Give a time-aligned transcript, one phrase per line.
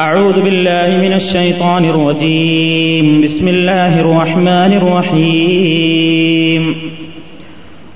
[0.00, 3.20] أعوذ بالله من الشيطان الرجيم.
[3.20, 6.74] بسم الله الرحمن الرحيم.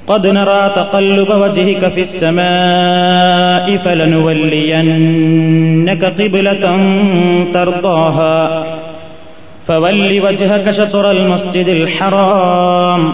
[0.07, 6.79] قد نرى تقلب وجهك في السماء فلنولينك قبلة
[7.53, 8.65] ترضاها.
[9.67, 13.13] فول وجهك شطر المسجد الحرام.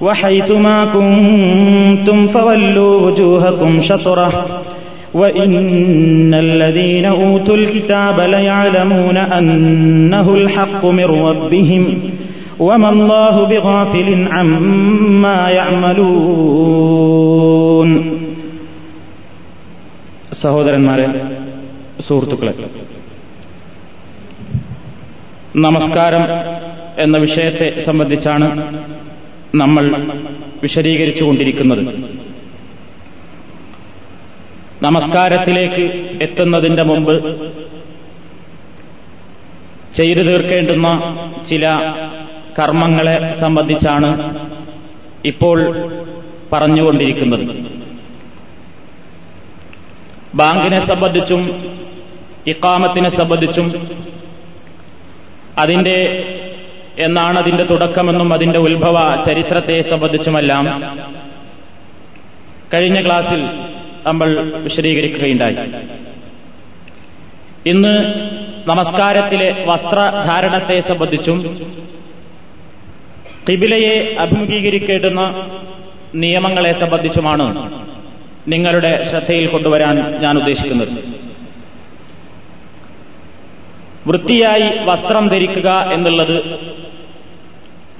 [0.00, 4.62] وحيث ما كنتم فولوا وجوهكم شطره.
[5.15, 11.83] وإن الذين أوتوا الكتاب ليعلمون أنه الحق من ربهم
[12.59, 15.39] وما الله بغافل عما
[16.71, 17.89] يعملون
[20.41, 21.05] സഹോദരന്മാരെ
[22.07, 22.53] സുഹൃത്തുക്കളെ
[25.57, 26.23] നമസ്കാരം
[26.97, 28.47] എന്ന വിഷയത്തെ സംബന്ധിച്ചാണ്
[29.55, 29.85] നമ്മൾ
[30.63, 31.81] വിശദീകരിച്ചുകൊണ്ടിരിക്കുന്നത്
[34.82, 35.84] നമസ്കാരത്തിലേക്ക്
[36.22, 37.12] എത്തുന്നതിന്റെ മുമ്പ്
[39.94, 40.88] ചെയ്തു തീർക്കേണ്ടുന്ന
[41.50, 41.66] ചില
[42.58, 44.10] കർമ്മങ്ങളെ സംബന്ധിച്ചാണ്
[45.24, 45.58] ഇപ്പോൾ
[46.52, 47.44] പറഞ്ഞുകൊണ്ടിരിക്കുന്നത്.
[50.34, 51.42] ബാങ്കിനെ സംബന്ധിച്ചും
[52.46, 53.88] ഇക്കാമത്തിനെ സംബന്ധിച്ചും
[55.58, 55.96] അതിന്റെ
[56.98, 60.66] എന്നാണ് അതിന്റെ തുടക്കമെന്നും അതിന്റെ ഉത്ഭവ ചരിത്രത്തെ സംബന്ധിച്ചുമെല്ലാം
[62.74, 63.42] കഴിഞ്ഞ ക്ലാസ്സിൽ
[64.06, 65.56] നമ്മൾ വിശദീകരിക്കുകയുണ്ടായി.
[67.66, 67.94] ഇന്ന്
[68.68, 71.38] നമസ്കാരത്തിലെ വസ്ത്രധാരണത്തെ സംബന്ധിച്ചും
[73.48, 75.50] കിബിലയെ അഭിമുഖീകരിക്കേണ്ടുന്ന
[76.14, 77.72] നിയമങ്ങളെ സംബന്ധിച്ചുമാണ്
[78.48, 80.88] നിങ്ങളുടെ ശ്രദ്ധയിൽ കൊണ്ടുവരാൻ ഞാൻ ഉദ്ദേശിക്കുന്നത്.
[84.06, 86.58] വൃത്തിയായി വസ്ത്രം ധരിക്കുക എന്നുള്ളത്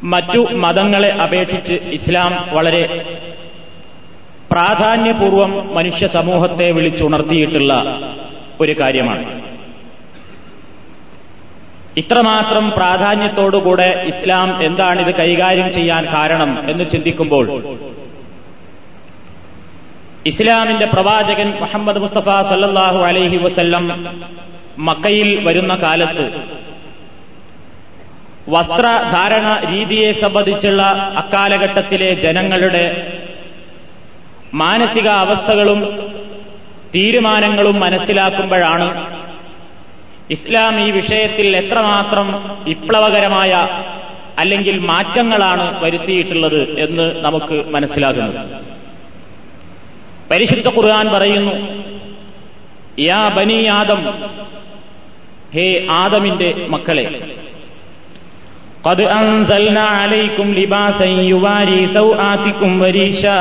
[0.02, 2.82] മറ്റു മതങ്ങളെ അപേക്ഷിച്ച് ഇസ്ലാം വളരെ
[4.56, 7.72] പ്രാധാന്യപൂർവം മനുഷ്യ സമൂഹത്തെ വിളിച്ചുണർത്തിയിട്ടുള്ള
[8.60, 9.24] ഒരു കാര്യമാണ്.
[11.96, 17.46] ഇത്രമാത്രം പ്രാധാന്യത്തോടുകൂടെ ഇസ്ലാം എന്താണ് ഇത് കൈകാര്യം ചെയ്യാൻ കാരണം എന്ന് ചിന്തിക്കുമ്പോൾ
[20.26, 23.84] ഇസ്ലാമിന്റെ പ്രവാചകൻ മുഹമ്മദ് മുസ്തഫ സല്ലാഹു അലൈഹി വസല്ലം
[24.78, 26.24] മക്കയിൽ വരുന്ന കാലത്ത്
[28.48, 30.82] വസ്ത്രധാരണ രീതിയെ സംബന്ധിച്ചുള്ള
[31.16, 32.84] അക്കാലഘട്ടത്തിലെ ജനങ്ങളുടെ
[34.61, 35.79] മാനസിക അവസ്ഥകളും
[36.95, 38.87] തീരുമാനങ്ങളും മനസ്സിലാക്കുമ്പോഴാണ്
[40.35, 42.27] ഇസ്ലാം ഈ വിഷയത്തിൽ എത്രമാത്രം
[42.65, 43.53] വിപ്ലവകരമായ
[44.39, 48.37] അല്ലെങ്കിൽ മാറ്റങ്ങളാണ് വരുത്തിയിട്ടുള്ളത് എന്ന് നമുക്ക് മനസ്സിലാകുന്നത്
[50.31, 51.53] പരിശുദ്ധ ഖുർആൻ പറയുന്നു
[53.03, 54.01] യാ ബനി ആദം
[55.55, 55.67] ഹേ
[56.01, 57.05] ആദമിന്റെ മക്കളെ
[58.83, 63.39] قد أنزلنا عليكم لباسا يواري سوآتكم وريشا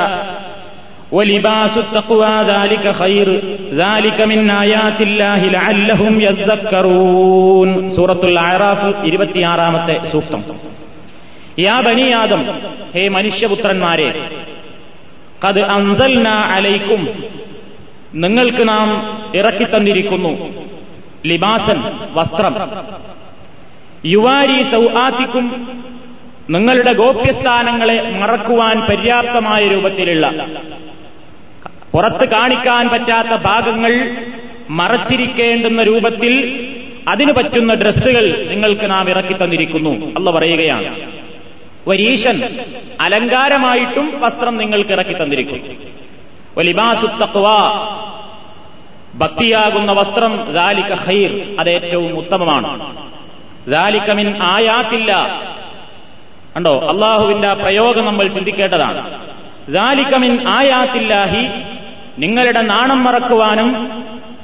[7.95, 8.39] സൂറത്തുൽ
[10.11, 10.43] സൂക്തം.
[11.59, 12.61] യാ ബനിയാദം
[12.95, 14.29] ഹേ മനുഷ്യപുത്രന്മാരെ
[15.47, 17.23] കത് അൻസൽന അലൈക്കും.
[18.13, 20.49] നിങ്ങൾക്ക് നാം ഇറക്കിത്തന്നിരിക്കുന്നു
[21.25, 21.83] ലിബാസൻ
[22.13, 22.55] വസ്ത്രം.
[24.05, 25.67] യുവാരി സൗഹാത്തിക്കും
[26.49, 30.47] നിങ്ങളുടെ ഗോപ്യസ്ഥാനങ്ങളെ മറക്കുവാൻ പര്യാപ്തമായ രൂപത്തിലുള്ള
[31.95, 34.25] പുറത്ത് കാണിക്കാൻ പറ്റാത്ത ഭാഗങ്ങൾ
[34.69, 36.61] മറച്ചിരിക്കേണ്ടുന്ന രൂപത്തിൽ
[37.07, 39.89] അതിനു പറ്റുന്ന ഡ്രസ്സുകൾ നിങ്ങൾക്ക് നാം ഇറക്കി തന്നിരിക്കുന്നു.
[39.89, 41.11] അല്ല പറയുകയാണ്.
[41.87, 42.59] വരീശൻ
[43.01, 45.73] അലങ്കാരമായിട്ടും വസ്ത്രം നിങ്ങൾക്ക് ഇറക്കി തന്നിരിക്കുന്നു.
[46.57, 47.47] വലിബാസുത്തക്വ
[49.15, 52.97] ഭക്തിയാകുന്ന വസ്ത്രം ദാലിക ഹൈർ അത് ഏറ്റവും ഉത്തമമാണ്.
[53.71, 55.41] ദാലിക്കമിൻ മിൻ ആയാത്തില്ല.
[56.57, 56.79] കണ്ടോ?
[56.79, 59.27] അള്ളാഹുവിന്റെ പ്രയോഗം നമ്മൾ ചിന്തിക്കേണ്ടതാണ്.
[59.73, 61.74] ദാലിക്കമിൻ ആയാത്തില്ലാഹി
[62.17, 63.89] നിങ്ങളുടെ നാണം മറക്കുവാനും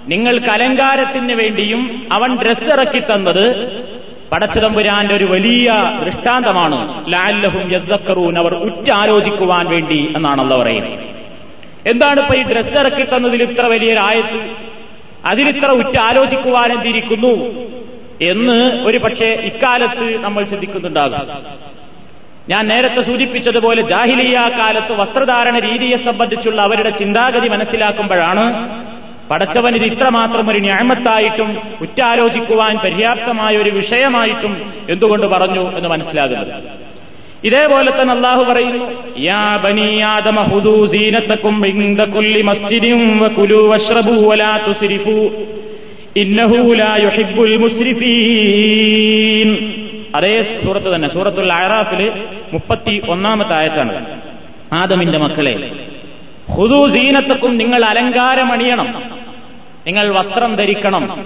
[0.08, 3.72] നിങ്ങൾക്ക് അലങ്കാരത്തിന് വേണ്ടിയും അവൻ ഡ്രസ് ഇറക്കി തന്നത്
[4.32, 5.74] പടച്ചതമ്പുരാന്റെ ഒരു വലിയ
[6.06, 7.12] ദൃഷ്ടാന്തമാണ്.
[7.14, 11.00] ലാല്ലഹും യദ്ദക്കറൂൻ അവർ ഉറ്റാലോചിക്കുവാൻ വേണ്ടി എന്നാണല്ലോ പറയുന്നത്.
[11.88, 14.52] എന്താണ് ഇപ്പൊ ഈ ഡ്രസ് ഇറക്കി തന്നതിൽ ഇത്ര വലിയൊരായത്
[15.26, 17.50] അതിലിത്ര ഉറ്റാലോചിക്കുവാൻ എന്തിരിക്കുന്നു?
[18.22, 21.20] എന്ന് ഒരു പക്ഷേ ഇക്കാലത്ത് നമ്മൾ ചിന്തിക്കുന്നുണ്ടാകും.
[22.50, 28.70] ഞാൻ നേരത്തെ സൂചിപ്പിച്ചതുപോലെ ജാഹിലിയ കാലത്ത് വസ്ത്രധാരണ രീതിയെ സംബന്ധിച്ചുള്ള അവരുടെ ചിന്താഗതി മനസ്സിലാക്കുമ്പോഴാണ്
[29.30, 36.64] പടച്ചവൻ ഇത് ഇത്രമാത്രം ഒരു ന്യായമത്തായിട്ടും ഉറ്റാലോചിക്കുവാൻ പര്യാപ്തമായ ഒരു വിഷയമായിട്ടും എന്തുകൊണ്ട് പറഞ്ഞു എന്ന് മനസ്സിലാകുന്നത്.
[37.44, 39.62] ഇതേപോലെ തന്നെ അള്ളാഹു പറയുന്നു യാ
[40.88, 41.62] സീനത്തക്കും
[42.12, 42.42] കുല്ലി
[43.24, 43.68] വകുലു
[44.28, 45.32] വലാ തുസ്രിഫു.
[46.16, 49.74] ഇന്നഹു ലാ യുഹിബ്ബുൽ മുസ്രിഫീൻ.
[50.16, 52.12] അതേ സൂറത്ത് തന്നെ സൂറത്തുൽ അറാഫിൽ
[52.54, 54.22] മുപ്പത്തി ഒന്നാമത്തെ ആയത്താണ്.
[54.74, 55.72] ആദമിന്റെ മക്കളെ
[56.52, 59.04] ഹുദു സീനത്തക്കും നിങ്ങൾ അലങ്കാരമണിയണം.
[59.88, 61.26] നിങ്ങൾ വസ്ത്രം ധരിക്കണം.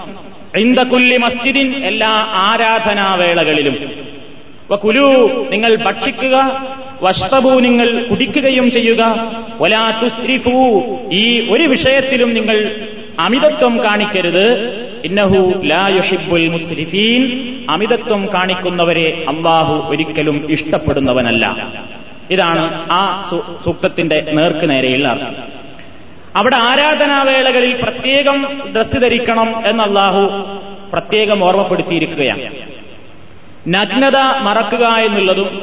[0.83, 3.91] കുല്ലി മസ്ജിദിൻ എല്ലാ ആരാധനാവേളകളിലും.
[4.75, 6.65] കുലു നിങ്ങൾ ഭക്ഷിക്കുക.
[7.03, 9.31] വസ്തബു നിങ്ങൾ കുടിക്കുകയും ചെയ്യുക.
[9.59, 12.87] ഒലാ തുസ്രിഫു ഈ ഒരു വിഷയത്തിലും നിങ്ങൾ
[13.19, 14.84] അമിതത്വം കാണിക്കരുത്.
[15.05, 21.67] ഇന്നഹു ലാ യുഹിബ്ബുൽ മുസ്രിഫീൻ അമിതത്വം കാണിക്കുന്നവരെ അള്ളാഹു ഒരിക്കലും ഇഷ്ടപ്പെടുന്നവനല്ല.
[22.31, 23.29] ഇതാണ് ആ
[23.65, 25.35] സൂക്തത്തിന്റെ നേർക്ക് നേരെയുള്ള അർത്ഥം.
[26.35, 29.83] അവിടെ ആരാധനാവേളകളിൽ പ്രത്യേകം ഡ്രസ്സ് ധരിക്കണം എന്ന്
[30.91, 32.55] പ്രത്യേകം ഓർമ്മപ്പെടുത്തിയിരിക്കുകയാണ്.
[33.67, 35.61] നഗ്നത മറക്കുക എന്നുള്ളതും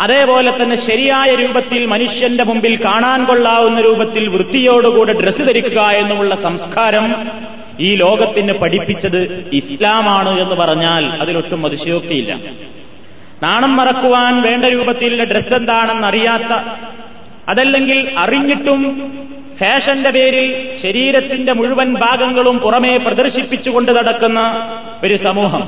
[0.00, 7.30] അതേപോലെ തന്നെ ശരിയായ രൂപത്തിൽ മനുഷ്യന്റെ മുമ്പിൽ കാണാൻ കൊള്ളാവുന്ന രൂപത്തിൽ വൃത്തിയോടുകൂടെ ഡ്രസ്സ് ധരിക്കുക എന്നുമുള്ള സംസ്കാരം
[7.78, 9.20] ഈ ലോകത്തിന് പഠിപ്പിച്ചത്
[9.52, 12.32] ഇസ്ലാമാണ് എന്ന് പറഞ്ഞാൽ അതിലൊട്ടും അതിശയോക്തിയില്ല
[13.42, 16.52] നാണം മറക്കുവാൻ വേണ്ട രൂപത്തിലുള്ള ഡ്രസ് എന്താണെന്ന് അറിയാത്ത
[17.48, 18.80] അതല്ലെങ്കിൽ അറിഞ്ഞിട്ടും
[19.58, 20.46] ഫാഷന്റെ പേരിൽ
[20.82, 24.40] ശരീരത്തിന്റെ മുഴുവൻ ഭാഗങ്ങളും പുറമേ പ്രദർശിപ്പിച്ചുകൊണ്ട് നടക്കുന്ന
[25.02, 25.62] ഒരു സമൂഹം.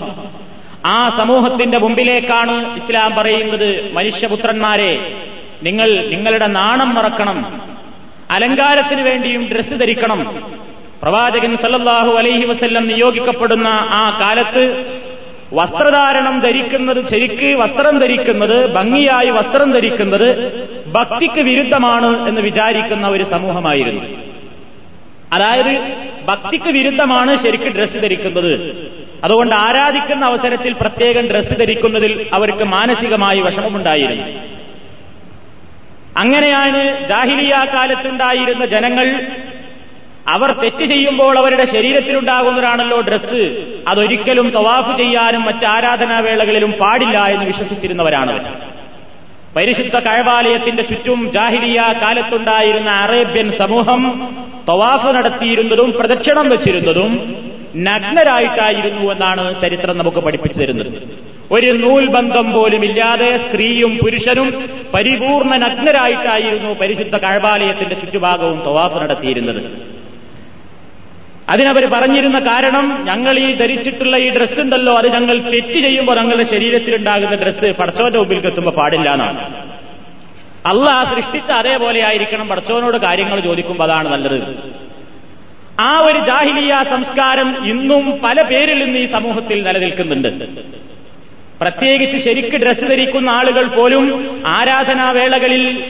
[0.86, 4.92] ആ സമൂഹത്തിന്റെ മുമ്പിലേക്കാണ് ഇസ്ലാം പറയുന്നത് മനുഷ്യപുത്രന്മാരെ
[5.62, 7.38] നിങ്ങൾ നിങ്ങളുടെ നാണം മറക്കണം
[8.30, 10.20] അലങ്കാരത്തിന് വേണ്ടിയും ഡ്രസ്സ് ധരിക്കണം
[11.02, 14.84] പ്രവാചകൻ സല്ലല്ലാഹു അലൈഹി വസ്ല്ലം നിയോഗിക്കപ്പെടുന്ന ആ കാലത്ത്
[15.54, 20.28] വസ്ത്രധാരണം ധരിക്കുന്നത് ശരിക്ക് വസ്ത്രം ധരിക്കുന്നത് ഭംഗിയായി വസ്ത്രം ധരിക്കുന്നത്
[20.86, 24.04] ഭക്തിക്ക് വിരുദ്ധമാണ് എന്ന് വിചാരിക്കുന്ന ഒരു സമൂഹമായിരുന്നു.
[25.32, 25.92] അതായത്
[26.24, 28.52] ഭക്തിക്ക് വിരുദ്ധമാണ് ശരിക്ക് ഡ്രസ്സ് ധരിക്കുന്നത്.
[29.24, 34.26] അതുകൊണ്ട് ആരാധിക്കുന്ന അവസരത്തിൽ പ്രത്യേകം ഡ്രസ്സ് ധരിക്കുന്നതിൽ അവർക്ക് മാനസികമായി വിഷമമുണ്ടായിരുന്നു.
[36.18, 39.26] അങ്ങനെയാണ് ജാഹിലിയ കാലത്തുണ്ടായിരുന്ന ജനങ്ങൾ
[40.28, 43.42] അവർ തെറ്റ് ചെയ്യുമ്പോൾ അവരുടെ ശരീരത്തിലുണ്ടാകുന്നതാണല്ലോ ഡ്രസ്സ്.
[43.88, 48.54] അതൊരിക്കലും തവാഫ് ചെയ്യാനും മറ്റ് ആരാധനാവേളകളിലും പാടില്ല എന്ന് വിശ്വസിച്ചിരുന്നവരാണ്
[49.56, 54.02] പരിശുദ്ധ കഴബാലയത്തിന്റെ ചുറ്റും ജാഹിലിയ കാലത്തുണ്ടായിരുന്ന അറേബ്യൻ സമൂഹം
[54.68, 57.12] തവാഫ് നടത്തിയിരുന്നതും പ്രദക്ഷിണം വെച്ചിരുന്നതും
[57.76, 60.92] നഗ്നരായിട്ടായിരുന്നു എന്നാണ് ചരിത്രം നമുക്ക് പഠിപ്പിച്ചു തരുന്നത്.
[61.52, 64.48] ഒരു നൂൽബന്ധം പോലും ഇല്ലാതെ സ്ത്രീയും പുരുഷനും
[64.94, 69.62] പരിപൂർണ നഗ്നരായിട്ടായിരുന്നു പരിശുദ്ധ കഴബാലയത്തിന്റെ ചുറ്റുഭാഗവും തവാഫ് നടത്തിയിരുന്നത്.
[71.50, 76.94] അതിനവർ പറഞ്ഞിരുന്ന കാരണം ഞങ്ങൾ ഈ ധരിച്ചിട്ടുള്ള ഈ ഡ്രസ്സ് ഉണ്ടല്ലോ അത് ഞങ്ങൾ തെറ്റ് ചെയ്യുമ്പോൾ ഞങ്ങളുടെ ശരീരത്തിൽ
[76.94, 79.66] ഉണ്ടാകുന്ന ഡ്രസ്സ് പടച്ചോന്റെ മുമ്പിൽ എത്തുമ്പോൾ പാടില്ല എന്നാണ്.
[80.66, 84.38] അള്ളാഹ് സൃഷ്ടിച്ച അതേപോലെ ആയിരിക്കണം പടച്ചോനോട് കാര്യങ്ങൾ ചോദിക്കുമ്പോൾ അതാണ് നല്ലത്.
[85.80, 90.28] ആ ഒരു ജാഹിലിയ സംസ്കാരം ഇന്നും പല പേരിൽ നിന്ന് ഈ സമൂഹത്തിൽ നിലനിൽക്കുന്നുണ്ട്.
[91.60, 94.04] പ്രത്യേകിച്ച് ശരിക്ക് ഡ്രസ്സ് ധരിക്കുന്ന ആളുകൾ പോലും
[94.46, 95.84] ആരാധനാവേളകളിൽ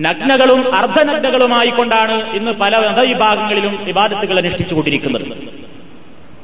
[0.00, 5.26] നഗ്നകളും അർദ്ധനഗ്നകളുമായിക്കൊണ്ടാണ് ഇന്ന് പല മതവിഭാഗങ്ങളിലും വിവാദത്തുകൾ അനുഷ്ഠിച്ചുകൊണ്ടിരിക്കുന്നത്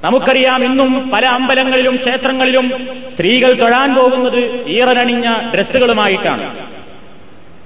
[0.05, 2.67] നമുക്കറിയാം ഇന്നും പല അമ്പലങ്ങളിലും ക്ഷേത്രങ്ങളിലും
[3.13, 6.67] സ്ത്രീകൾ തൊഴാൻ പോകുന്നത് ഈറനണിഞ്ഞ ഡ്രസ്സുകളുമായിട്ടാണ്.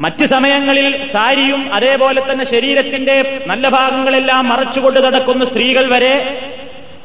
[0.00, 6.14] മറ്റ് സമയങ്ങളിൽ സാരിയും അതേപോലെ തന്നെ ശരീരത്തിന്റെ നല്ല ഭാഗങ്ങളെല്ലാം മറച്ചുകൊണ്ട് നടക്കുന്ന സ്ത്രീകൾ വരെ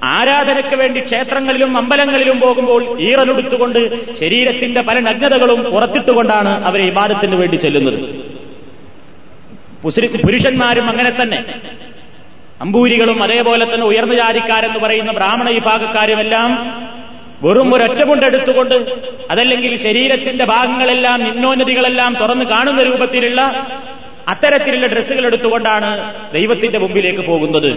[0.04, 3.80] ആരാധനയ്ക്ക് വേണ്ടി ക്ഷേത്രങ്ങളിലും അമ്പലങ്ങളിലും പോകുമ്പോൾ ഈറനെടുത്തുകൊണ്ട്
[4.20, 8.00] ശരീരത്തിന്റെ പല നഗ്നതകളും പുറത്തിട്ടുകൊണ്ടാണ് അവരെ ഇബാദത്തിന് വേണ്ടി ചെല്ലുന്നത്.
[10.26, 11.44] പുരുഷന്മാരും അങ്ങനെ തന്നെ.
[12.62, 16.82] അമ്പൂരികളും അതേപോലെ തന്നെ ഉയർന്ന ജാതിക്കാരെന്ന് പറയുന്ന ബ്രാഹ്മണ വിഭാഗക്കാരുമെല്ലാം
[17.44, 18.76] വെറും ഒരൊറ്റ കൊണ്ടെടുത്തുകൊണ്ട്
[19.32, 23.42] അതല്ലെങ്കിൽ ശരീരത്തിന്റെ ഭാഗങ്ങളെല്ലാം നിമ്നോന്നതികളെല്ലാം തുറന്ന് കാണുന്ന രൂപത്തിലുള്ള
[24.28, 27.72] അത്തരത്തിലുള്ള ഡ്രസ്സുകൾ എടുത്തുകൊണ്ടാണ് ദൈവത്തിന്റെ മുമ്പിലേക്ക് പോകുന്നത്.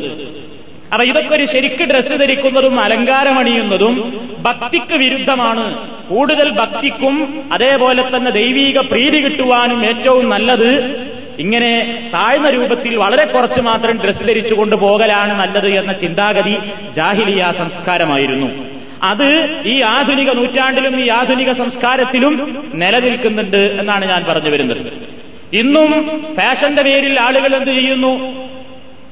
[0.92, 3.94] അപ്പൊ ഇതൊക്കെ ഒരു ശരിക്ക് ഡ്രസ്സ് ധരിക്കുന്നതും അലങ്കാരമണിയുന്നതും
[4.38, 5.88] ഭക്തിക്ക് വിരുദ്ധമാണ്.
[6.08, 10.70] കൂടുതൽ ഭക്തിക്കും അതേപോലെ തന്നെ ദൈവീക പ്രീതി കിട്ടുവാനും ഏറ്റവും നല്ലത്
[11.38, 11.72] ഇങ്ങനെ
[12.14, 16.56] താഴ്ന്ന രൂപത്തിൽ വളരെ കുറച്ച് മാത്രം ഡ്രസ്സ് ധരിച്ചുകൊണ്ട് പോകലാണ് നല്ലത് എന്ന ചിന്താഗതി
[16.96, 18.48] ജാഹിലിയ സംസ്കാരമായിരുന്നു.
[19.02, 19.28] അത്
[19.66, 22.34] ഈ ആധുനിക നൂറ്റാണ്ടിലും ഈ ആധുനിക സംസ്കാരത്തിലും
[22.74, 24.80] നിലനിൽക്കുന്നുണ്ട് എന്നാണ് ഞാൻ പറഞ്ഞു വരുന്നത്.
[25.52, 25.90] ഇന്നും
[26.36, 28.12] ഫാഷന്റെ പേരിൽ ആളുകൾ എന്ത് ചെയ്യുന്നു?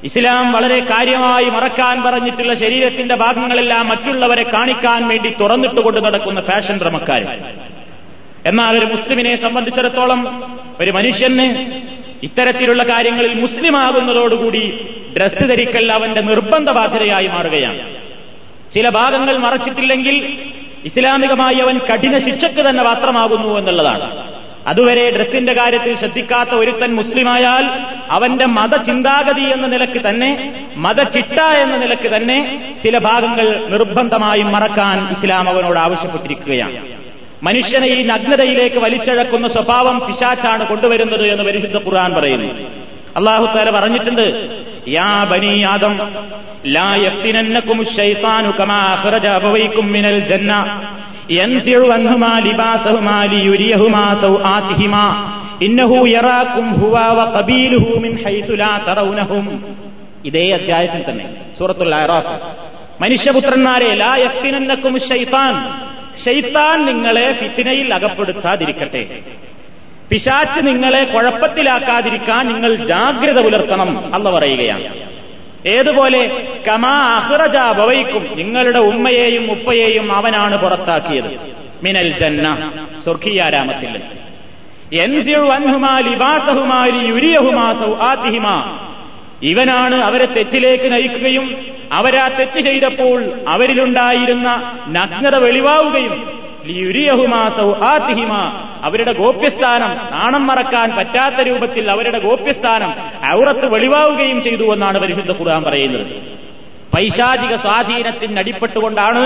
[0.03, 7.29] ഇസ്ലാം വളരെ കാര്യമായി മറക്കാൻ പറഞ്ഞിട്ടുള്ള ശരീരത്തിന്റെ ഭാഗങ്ങളെല്ലാം മറ്റുള്ളവരെ കാണിക്കാൻ വേണ്ടി തുറന്നിട്ടുകൊണ്ട് നടക്കുന്ന ഫാഷൻ ക്രമക്കാരൻ
[8.45, 10.21] എന്നാൽ ഒരു മുസ്ലിമിനെ സംബന്ധിച്ചിടത്തോളം
[10.81, 11.47] ഒരു മനുഷ്യന്
[12.23, 17.95] ഇത്തരത്തിലുള്ള കാര്യങ്ങളിൽ മുസ്ലിമാകുന്നതോടുകൂടി ഡ്രസ് ധരിക്കൽ അവന്റെ നിർബന്ധ ബാധ്യതയായി മാറുകയാണ്.
[18.73, 20.37] ചില ഭാഗങ്ങൾ മറച്ചിട്ടില്ലെങ്കിൽ
[20.85, 24.37] ഇസ്ലാമികമായി അവൻ കഠിന ശിക്ഷക്ക് തന്നെ പാത്രമാകുന്നു എന്നുള്ളതാണ്.
[24.67, 27.65] അതുവരെ ഡ്രസ്സിന്റെ കാര്യത്തിൽ ശ്രദ്ധിക്കാത്ത ഒരുത്തൻ മുസ്ലിമായാൽ
[28.11, 35.79] അവന്റെ മതചിന്താഗതി എന്ന നിലയ്ക്ക് തന്നെ മതചിട്ട എന്ന നിലയ്ക്ക് തന്നെ ചില ഭാഗങ്ങൾ നിർബന്ധമായും മറക്കാൻ ഇസ്ലാം അവനോട്
[35.79, 37.06] ആവശ്യപ്പെട്ടിരിക്കുകയാണ്.
[37.43, 42.53] മനുഷ്യനെ ഈ നഗ്നതയിലേക്ക് വലിച്ചഴക്കുന്ന സ്വഭാവം പിശാച്ചാണ് കൊണ്ടുവരുന്നത് എന്ന് പരിശുദ്ധ ഖുർആൻ പറയുന്നു.
[43.15, 44.25] അള്ളാഹു താല പറഞ്ഞിട്ടുണ്ട്
[44.87, 45.93] യാ ബനി ആദം
[46.65, 46.95] ലാ
[47.83, 48.79] ശൈത്താനു കമാ
[49.85, 50.53] മിനൽ ജന്ന
[51.93, 53.23] അൻഹുമാ ലിബാസഹുമാ
[55.61, 56.95] ഇന്നഹു യറാകും ഹുവ
[57.99, 58.17] മിൻ
[58.55, 59.45] ലാ തറൗനഹും.
[60.25, 61.25] ഇതേ അധ്യായത്തിൽ തന്നെ
[61.59, 61.95] സൂറത്തുൽ
[63.01, 65.53] മനുഷ്യപുത്രന്മാരെ ലാ യഫ്തിനന്നകും ശൈത്താൻ
[66.25, 69.19] ഷെയ്ത്താൻ നിങ്ങളെ ഫിത്തിനയിൽ അകപ്പെടുത്താതിരിക്കട്ടെ.
[70.11, 75.11] പിശാച്ച് നിങ്ങളെ കുഴപ്പത്തിലാക്കാതിരിക്കാൻ നിങ്ങൾ ജാഗ്രത പുലർത്തണം എന്ന് പറയുകയാണ്.
[75.65, 81.57] ഏതുപോലെ കമാ അഹ്റജ ബവൈക്കും നിങ്ങളുടെ ഉമ്മയെയും ഉപ്പയെയും അവനാണ് പുറത്താക്കിയത്.
[81.83, 82.71] മിനൽ ജന്ന
[83.03, 84.01] സ്വർഗീയാരാമത്തിൽ
[89.41, 91.45] ഇവനാണ് അവരെ തെറ്റിലേക്ക് നയിക്കുകയും
[91.91, 94.49] അവരാ തെറ്റ് ചെയ്തപ്പോൾ അവരിലുണ്ടായിരുന്ന
[94.87, 96.15] നഗ്നത വെളിവാവുകയും
[98.83, 102.91] അവരുടെ ഗോപ്യസ്ഥാനം നാണം മറക്കാൻ പറ്റാത്ത രൂപത്തിൽ അവരുടെ ഗോപ്യസ്ഥാനം
[103.33, 106.36] ഔറത്ത് വെളിവാവുകയും ചെയ്തു എന്നാണ് പരിശുദ്ധ ഖുർആൻ പറയുന്നത്.
[106.93, 109.23] പൈശാചിക സ്വാധീനത്തിന് അടിപ്പെട്ടുകൊണ്ടാണ്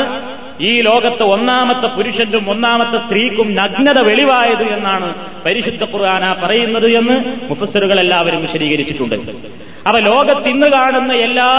[0.61, 5.07] ഈ ലോകത്ത് ഒന്നാമത്തെ പുരുഷനും ഒന്നാമത്തെ സ്ത്രീക്കും നഗ്നത വെളിവായത് എന്നാണ്
[5.45, 7.15] പരിശുദ്ധ ഖുർആന പറയുന്നത് എന്ന്
[7.49, 9.15] മുഫസറുകൾ എല്ലാവരും വിശദീകരിച്ചിട്ടുണ്ട്.
[9.87, 11.49] അവ ലോകത്ത് ഇന്ന് കാണുന്ന എല്ലാ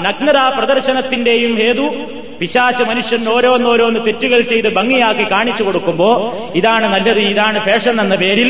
[0.00, 1.86] നഗ്നതാ പ്രദർശനത്തിന്റെയും ഹേതു
[2.40, 6.10] പിശാച്ച് മനുഷ്യൻ ഓരോന്നോരോന്ന് തെറ്റുകൾ ചെയ്ത് ഭംഗിയാക്കി കാണിച്ചു കൊടുക്കുമ്പോ
[6.54, 8.48] ഇതാണ് നല്ലത് ഇതാണ് ഫാഷൻ എന്ന പേരിൽ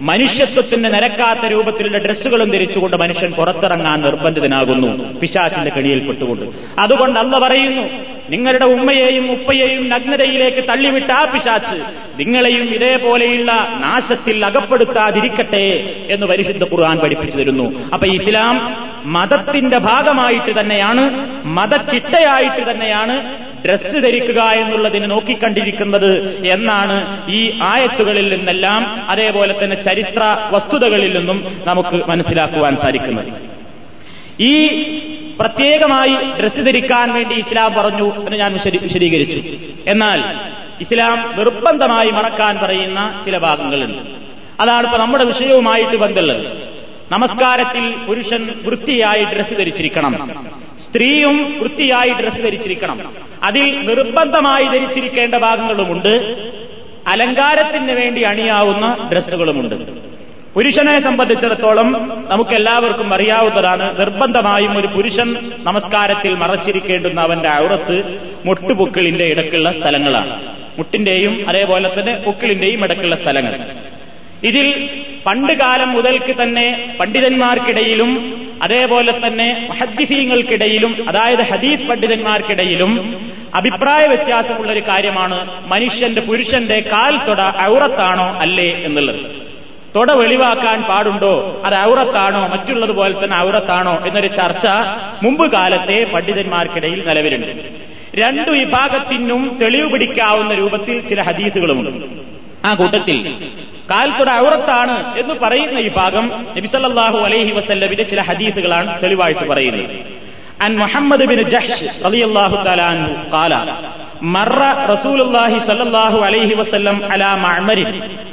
[0.00, 6.46] മനുഷ്യത്വത്തിന് നിരക്കാത്ത രൂപത്തിലുള്ള ഡ്രസ്സുകളും ധരിച്ചുകൊണ്ട് മനുഷ്യൻ പുറത്തിറങ്ങാൻ നിർബന്ധിതനാകുന്നു പിശാച്ചിന്റെ കെണിയിൽപ്പെട്ടുകൊണ്ട്.
[6.80, 7.82] അതുകൊണ്ട് അല്ല പറയുന്നു
[8.30, 11.76] നിങ്ങളുടെ ഉമ്മയെയും ഉപ്പയെയും നഗ്നതയിലേക്ക് തള്ളിവിട്ട ആ പിശാച്ച്
[12.20, 17.90] നിങ്ങളെയും ഇതേപോലെയുള്ള നാശത്തിൽ അകപ്പെടുത്താതിരിക്കട്ടെ എന്ന് പരിശുദ്ധ ഖുർആൻ പഠിപ്പിച്ചു തരുന്നു.
[17.94, 21.02] അപ്പൊ ഇസ്ലാം മതത്തിന്റെ ഭാഗമായിട്ട് തന്നെയാണ്
[21.44, 31.60] മതചിട്ടയായിട്ട് തന്നെയാണ് ഡ്രസ്സ് ധരിക്കുക എന്നുള്ളതിന് നോക്കിക്കണ്ടിരിക്കുന്നത് എന്നാണ് ഈ ആയത്തുകളിൽ നിന്നെല്ലാം അതേപോലെ തന്നെ ചരിത്ര വസ്തുതകളിൽ നിന്നും
[31.64, 33.32] നമുക്ക് മനസ്സിലാക്കുവാൻ സാധിക്കുന്നത്.
[34.40, 34.68] ഈ
[35.40, 39.42] പ്രത്യേകമായി ഡ്രസ്സ് ധരിക്കാൻ വേണ്ടി ഇസ്ലാം പറഞ്ഞു എന്ന് ഞാൻ വിശദീകരിച്ചു.
[39.90, 40.22] എന്നാൽ
[40.80, 44.02] ഇസ്ലാം നിർബന്ധമായി മറക്കാൻ പറയുന്ന ചില ഭാഗങ്ങളുണ്ട്.
[44.62, 46.46] അതാണ് ഇപ്പൊ നമ്മുടെ വിഷയവുമായിട്ട് ബന്ധമുള്ളത്.
[47.12, 50.46] നമസ്കാരത്തിൽ പുരുഷൻ വൃത്തിയായി ഡ്രസ്സ് ധരിച്ചിരിക്കണം.
[50.80, 53.12] സ്ത്രീയും വൃത്തിയായി ഡ്രസ്സ് ധരിച്ചിരിക്കണം.
[53.42, 56.36] അതിൽ നിർബന്ധമായി ധരിച്ചിരിക്കേണ്ട ഭാഗങ്ങളുമുണ്ട്.
[57.06, 60.06] അലങ്കാരത്തിന് വേണ്ടി അണിയാവുന്ന ഡ്രസ്സുകളുമുണ്ട്
[60.54, 70.56] പുരുഷനെ സംബന്ധിച്ചിടത്തോളം നമുക്കെല്ലാവർക്കും അറിയാവുന്നതാണ് നിർബന്ധമായും ഒരു പുരുഷൻ നമസ്കാരത്തിൽ മറച്ചിരിക്കേണ്ടുന്ന അവന്റെ ഔറത്ത് മുട്ടുപൊക്കിളിന്റെ ഇടക്കുള്ള സ്ഥലങ്ങളാണ്.
[70.78, 73.54] മുട്ടിന്റെയും അതേപോലെ തന്നെ പൊക്കിളിന്റെയും ഇടക്കുള്ള സ്ഥലങ്ങൾ.
[74.44, 74.88] ഇതിൽ
[75.26, 83.16] പണ്ട് കാലം മുതൽക്ക് തന്നെ പണ്ഡിതന്മാർക്കിടയിലും അതേപോലെ തന്നെ ഹദ്ദിസീങ്ങൾക്കിടയിലും അതായത് ഹദീസ് പണ്ഡിതന്മാർക്കിടയിലും
[83.54, 89.46] അഭിപ്രായ വ്യത്യാസമുള്ള ഒരു കാര്യമാണ് മനുഷ്യന്റെ പുരുഷന്റെ കാൽ തൊട ഔറത്താണോ അല്ലേ എന്നുള്ളത്.
[89.96, 91.62] തൊട വെളിവാക്കാൻ പാടുണ്ടോ?
[91.64, 92.46] അത് ഔറത്താണോ?
[92.46, 94.04] മറ്റുള്ളതുപോലെ തന്നെ ഔറത്താണോ?
[94.06, 94.66] എന്നൊരു ചർച്ച
[95.22, 97.70] മുമ്പ് കാലത്തെ പണ്ഡിതന്മാർക്കിടയിൽ നിലവിലുണ്ട്.
[98.16, 102.06] രണ്ടു വിഭാഗത്തിനും തെളിവ് പിടിക്കാവുന്ന രൂപത്തിൽ ചില ഹദീസുകളുമുണ്ട്.
[102.66, 103.48] ആ കൂട്ടത്തിൽ
[103.91, 106.25] കാൽത്തുട ഔറത്താണ് എന്ന് പറയുന്ന ഈ ഭാഗം
[106.57, 109.87] നബിസല്ലാഹു അലൈഹി വസല്ലമിന്റെ ചില ഹദീസുകളാണ് തെളിവായിട്ട് പറയുന്നത്
[110.61, 111.71] عن محمد بن جحش
[112.07, 113.53] رضي الله تعالى عنه قال
[114.35, 117.79] مر رسول الله صلى الله عليه وسلم على معمر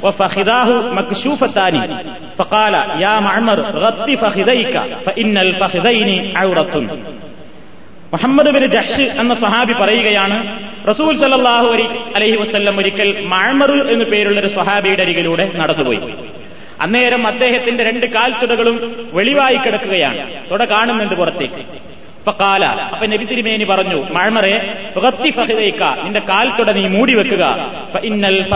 [0.03, 1.75] وفخذاه مكشوفتان
[2.37, 6.75] فقال يا معمر غط فخذيك فإن الفخذين عورة
[8.13, 10.37] മുഹമ്മദ് ബിൻ ജഹ്ഷ് എന്ന സ്വഹാബി പറയുകയാണ്
[10.90, 11.82] റസൂൽ സല്ലാഹു അലി
[12.16, 16.00] അലഹി വസ്ല്ലം ഒരിക്കൽ മാഴ്മറു എന്നു പേരുള്ള ഒരു സ്വഹാബിയുടെ അരികിലൂടെ നടന്നുപോയി.
[16.80, 20.50] അന്നേരം അദ്ദേഹത്തിന്റെ രണ്ട് കാൽത്തുടകളും വെളിവായി കിടക്കുകയാണ്.
[20.50, 21.94] തുട കാണുന്നുണ്ട് പുറത്തേക്ക്.
[22.40, 24.74] കാല അപ്പൊ നബി തിരുമേനി പറഞ്ഞു മഴമറെ
[26.04, 27.70] നിന്റെ കാൽത്തുട നീ മൂടി വെക്കുക.
[28.02, 28.50] ഇന്നൽ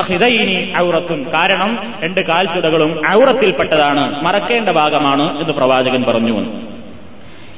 [0.79, 6.47] ഔറത്തും കാരണം രണ്ട് കാൽ കാൽത്തുടകളും ഔറത്തിൽപ്പെട്ടതാണ് മറക്കേണ്ട ഭാഗമാണ് എന്ന് പ്രവാചകൻ പറഞ്ഞു.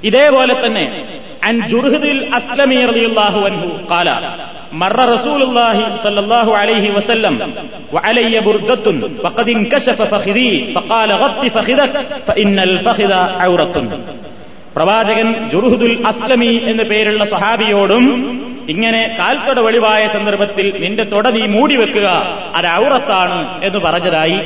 [0.04, 1.04] ഇതേപോലെ തന്നെ
[1.44, 4.10] അൻ ജുർഹദിൽ അസ്ലമി റളിയല്ലാഹു അൻഹു ഖാല
[4.72, 7.34] മറ റസൂലുള്ളാഹി സ്വല്ലല്ലാഹു അലൈഹി വസല്ലം
[7.92, 10.46] വഅലയ്യ ബുർദത്തുൻ ഫഖദ് ഇൻകശഫ ഫഖിദി
[10.76, 11.94] ഫഖാല ഗത്തി ഫഖിദക
[12.28, 13.14] ഫഇന്നൽ ഫഖിദ
[13.48, 13.86] ഔറത്തുൻ.
[14.76, 18.04] പ്രവാചകൻ ജുർഹുദുൽ അസ്ലമി എന്ന പേരുള്ള സഹാബിയോടും
[18.68, 22.08] ഇങ്ങനെ കാൽത്തട വെളിവായ സന്ദർഭത്തിൽ നിന്റെ തൊട നീ മൂടിവെക്കുക
[22.54, 24.38] അത് ഔറത്താണ് എന്ന് പറഞ്ഞതായി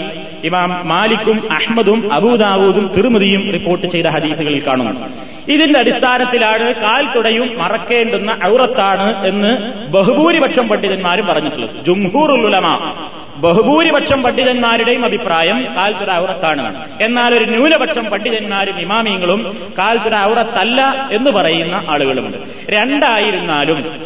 [0.44, 5.06] ഇമാം മാലിക്കും അഹ്മദും അബൂദാവൂദും തിരുമതിയും റിപ്പോർട്ട് ചെയ്ത ഹദീസുകളിൽ കാണുന്നു.
[5.48, 11.84] ഇതിന്റെ അടിസ്ഥാനത്തിലാണ് കാൽ തുടയും മറക്കേണ്ടുന്ന ഔറത്താണ് എന്ന് ബഹുഭൂരിപക്ഷം പണ്ഡിതന്മാരും പറഞ്ഞിട്ടുള്ളത്.
[11.84, 12.94] ജുംഹൂറുലമ
[13.36, 16.88] ബഹുഭൂരിപക്ഷം പണ്ഡിതന്മാരുടെയും അഭിപ്രായം കാൽത്തുര ഔറത്താണ്.
[17.00, 22.36] എന്നാൽ ഒരു ന്യൂനപക്ഷം പണ്ഡിതന്മാരും ഇമാമിയങ്ങളും കാൽത്തുര ഔറത്തല്ല എന്ന് പറയുന്ന ആളുകളുമുണ്ട്.
[22.70, 24.02] രണ്ടായിരുന്നാലും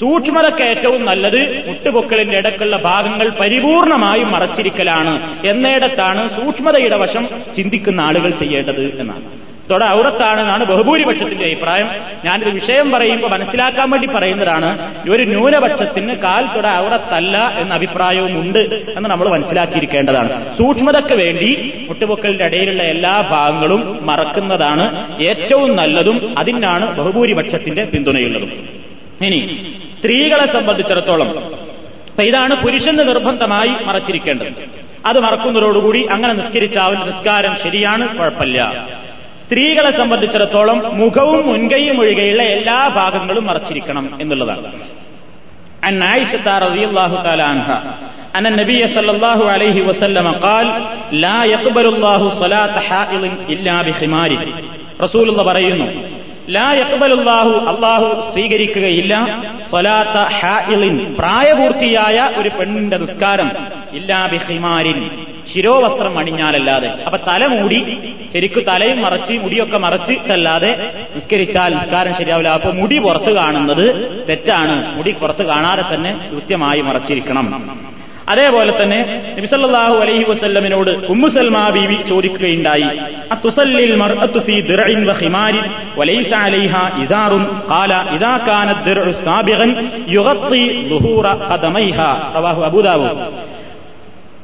[0.00, 5.36] സൂക്ഷ്മതക്ക് ഏറ്റവും നല്ലത് മുട്ടുപൊക്കളിന്റെ ഇടക്കുള്ള ഭാഗങ്ങൾ പരിപൂർണമായും മറച്ചിരിക്കലാണ്.
[5.46, 9.22] എന്നിടത്താണ് സൂക്ഷ്മതയുടെ വശം ചിന്തിക്കുന്ന ആളുകൾ ചെയ്യേണ്ടത് എന്നാണ്.
[9.70, 11.88] തൊട ഔറത്താണെന്നാണ് ബഹുഭൂരിപക്ഷത്തിന്റെ അഭിപ്രായം.
[12.24, 18.58] ഞാനിത് വിഷയം പറയുമ്പോൾ മനസ്സിലാക്കാൻ വേണ്ടി പറയുന്നതാണ് ഒരു ന്യൂനപക്ഷത്തിന് കാൽ തൊട ഔറത്തല്ല എന്ന അഭിപ്രായവും ഉണ്ട്
[18.96, 20.56] എന്ന് നമ്മൾ മനസ്സിലാക്കിയിരിക്കേണ്ടതാണ്.
[20.56, 28.68] സൂക്ഷ്മതയ്ക്ക് വേണ്ടി മുട്ടുപൊക്കലിന്റെ ഇടയിലുള്ള എല്ലാ ഭാഗങ്ങളും മറക്കുന്നതാണ് ഏറ്റവും നല്ലതും അതിനാണ് ബഹുഭൂരിപക്ഷത്തിന്റെ പിന്തുണയുള്ളതും.
[29.26, 29.40] ഇനി
[29.99, 31.29] സ്ത്രീകളെ സംബന്ധിച്ചിടത്തോളം
[32.09, 34.59] അപ്പൊ ഇതാണ് പുരുഷന് നിർബന്ധമായി മറച്ചിരിക്കേണ്ടത്
[35.09, 38.59] അത് മറക്കുന്നതോടുകൂടി അങ്ങനെ നിസ്കരിച്ചാൽ നിസ്കാരം ശരിയാണ് കുഴപ്പമില്ല
[39.43, 44.69] സ്ത്രീകളെ സംബന്ധിച്ചിടത്തോളം മുഖവും മുൻകൈയും ഒഴികെയുള്ള എല്ലാ ഭാഗങ്ങളും മറച്ചിരിക്കണം എന്നുള്ളതാണ്
[45.83, 47.77] عن عائشة رضي الله تعالى عنها
[48.37, 50.67] أن النبي صلى الله عليه وسلم قال
[51.25, 54.31] لا يقبل الله صلاة حائض إلا بخمار
[54.99, 55.87] رسول الله പറയുന്നു
[56.54, 59.14] ലാ യക്ബലുല്ലാഹു അള്ളാഹു സ്വീകരിക്കുകയില്ല.
[59.70, 63.50] സ്വലാത്ത ഹാഇലിൻ പ്രായപൂർത്തിയായ ഒരു പെണ്ണിന്റെ നിസ്കാരം
[63.92, 64.98] ഇല്ലാ ബിഹിമാരിൻ
[65.52, 66.88] ശിരോവസ്ത്രം അണിഞ്ഞാലല്ലാതെ.
[67.06, 67.78] അപ്പൊ തല മൂടി
[68.34, 70.72] ശരിക്കും തലയും മറച്ച് മുടിയൊക്കെ മറച്ചിട്ടല്ലാതെ
[71.14, 72.48] നിസ്കരിച്ചാൽ നിസ്കാരം ശരിയാവില്ല.
[72.48, 73.86] അപ്പൊ മുടി പുറത്ത് കാണുന്നത്
[74.28, 74.96] തെറ്റാണ്.
[74.96, 77.46] മുടി പുറത്ത് കാണാതെ തന്നെ കൃത്യമായി മറച്ചിരിക്കണം.
[78.32, 79.00] അതേപോലെ തന്നെ
[79.36, 82.90] നബിസല്ലാഹു അലൈഹി വസ്ല്ലമിനോട് ഉമ്മുസൽമാ ബീവി ചോദിക്കുകയുണ്ടായി
[83.30, 83.92] അത്തുസല്ലിൽ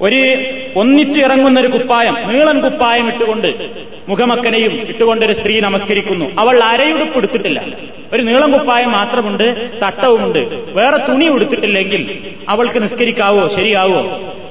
[0.01, 0.37] ഒരു
[0.77, 3.71] ഒന്നിച്ചിറങ്ങുന്ന ഒരു കുപ്പായം നീളൻ കുപ്പായം ഇട്ടുകൊണ്ട്
[4.09, 6.25] മുഖമക്കനെയും ഇട്ടുകൊണ്ട് ഒരു സ്ത്രീ നമസ്കരിക്കുന്നു.
[6.39, 7.65] അവൾ അരയുടുപ്പ് എടുത്തിട്ടില്ല.
[8.13, 10.39] ഒരു നീളം കുപ്പായം മാത്രമുണ്ട് തട്ടവുമുണ്ട്.
[10.73, 14.03] വേറെ തുണി ഉടുത്തിട്ടില്ലെങ്കിൽ അവൾക്ക് നിസ്കരിക്കാവോ ശരിയാവോ?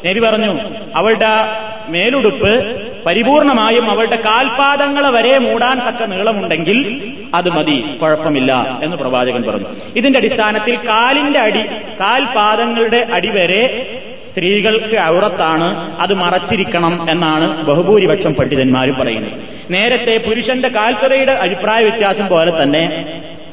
[0.06, 0.62] നബി പറഞ്ഞു
[0.96, 9.66] അവളുടെ മേലുടുപ്പ് പരിപൂർണമായും അവളുടെ കാൽപാദങ്ങളെ വരെ മൂടാൻ തക്ക നീളമുണ്ടെങ്കിൽ അത് മതി കുഴപ്പമില്ല എന്ന് പ്രവാചകൻ പറഞ്ഞു.
[9.96, 11.62] ഇതിന്റെ അടിസ്ഥാനത്തിൽ കാലിന്റെ അടി
[12.00, 13.92] കാൽപാദങ്ങളുടെ അടി വരെ
[14.30, 15.68] സ്ത്രീകൾക്ക് ഔറത്താണ്
[16.00, 19.34] അത് മറച്ചിരിക്കണം എന്നാണ് ബഹുഭൂരിപക്ഷം പണ്ഡിതന്മാർ പറയുന്നത്.
[19.72, 22.84] നേരത്തെ പുരുഷന്റെ കാൽക്കറയുടെ അഭിപ്രായ വ്യത്യാസം പോലെ തന്നെ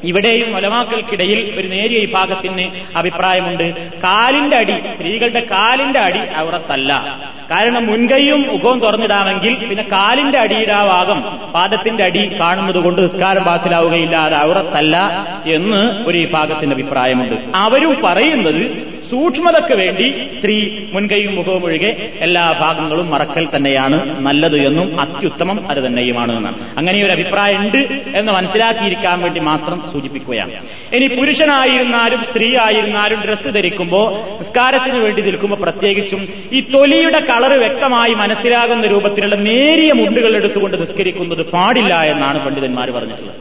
[0.03, 3.91] ഇവിടെയും ഒലമാക്കൾക്കിടയിൽ ഒരു നേരിയ വിഭാഗത്തിന് അഭിപ്രായമുണ്ട്.
[3.97, 7.19] കാലിന്റെ അടി സ്ത്രീകളുടെ കാലിന്റെ അടി ഔറത്തല്ല.
[7.51, 11.21] കാരണം മുൻകൈയും മുഖവും തുറന്നിടാമെങ്കിൽ പിന്നെ കാലിന്റെ അടിയുടെ ആ ഭാഗം
[11.53, 14.97] പാദത്തിന്റെ അടി കാണുന്നത് കൊണ്ട് നിസ്കാരം ബാത്തിലാവുകയില്ല അത് ഔറത്തല്ല
[15.45, 17.35] എന്ന് ഒരു വിഭാഗത്തിന്റെ അഭിപ്രായമുണ്ട്.
[17.55, 25.71] അവരും പറയുന്നത് സൂക്ഷ്മതയ്ക്ക് വേണ്ടി സ്ത്രീ മുൻകൈയും മുഖവും ഒഴികെ എല്ലാ ഭാഗങ്ങളും മറക്കൽ തന്നെയാണ് നല്ലത് എന്നും അത്യുത്തമം
[25.71, 26.77] അത് തന്നെയുമാണ് എന്നാണ്.
[26.77, 27.77] അങ്ങനെ ഒരു അഭിപ്രായം ഉണ്ട്
[28.15, 30.53] എന്ന് മനസ്സിലാക്കിയിരിക്കാൻ വേണ്ടി മാത്രം സൂചിപ്പിക്കുകയാണ്.
[30.97, 34.07] ഇനി പുരുഷനായിരുന്നാലും സ്ത്രീ ആയിരുന്നാലും ഡ്രസ്സ് ധരിക്കുമ്പോൾ
[34.41, 36.21] നിസ്കാരത്തിന് വേണ്ടി നിൽക്കുമ്പോൾ പ്രത്യേകിച്ചും
[36.57, 43.39] ഈ തൊലിയുടെ കളറ് വ്യക്തമായി മനസ്സിലാകുന്ന രൂപത്തിലുള്ള നേരിയ മുണ്ടുകൾ എടുത്തുകൊണ്ട് നിസ്കരിക്കുന്നത് പാടില്ല എന്നാണ് പണ്ഡിതന്മാർ പറഞ്ഞിട്ടുള്ളത്.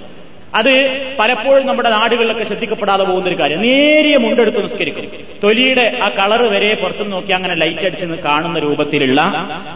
[0.55, 0.73] അത്
[1.19, 3.63] പലപ്പോഴും നമ്മുടെ നാടുകളിലൊക്കെ ശ്രദ്ധിക്കപ്പെടാതെ പോകുന്ന ഒരു കാര്യം.
[3.63, 5.11] നേരിയ മുണ്ടെടുത്ത് നിസ്കരിക്കും.
[5.43, 9.21] തൊലിയുടെ ആ കളർ വരെ പുറത്തു നോക്കി അങ്ങനെ ലൈറ്റ് അടിച്ച് കാണുന്ന രൂപത്തിലുള്ള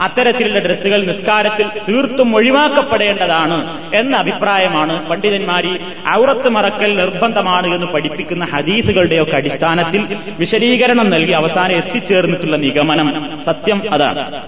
[0.00, 3.58] അത്തരത്തിലുള്ള ഡ്രസ്സുകൾ നിസ്കാരത്തിൽ തീർത്തും ഒഴിവാക്കപ്പെടേണ്ടതാണ്
[3.94, 5.80] എന്ന അഭിപ്രായമാണ് പണ്ഡിതന്മാരി
[6.18, 14.42] ഔറത്ത് മറക്കൽ നിർബന്ധമാണ് എന്ന് പഠിപ്പിക്കുന്ന ഹദീസുകളുടെയൊക്കെ അടിസ്ഥാനത്തിൽ വിശദീകരണം നൽകി അവസാനം എത്തിച്ചേർന്നിട്ടുള്ള നിഗമനം സത്യം അതാണ്.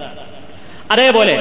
[0.90, 1.34] അതേപോലെ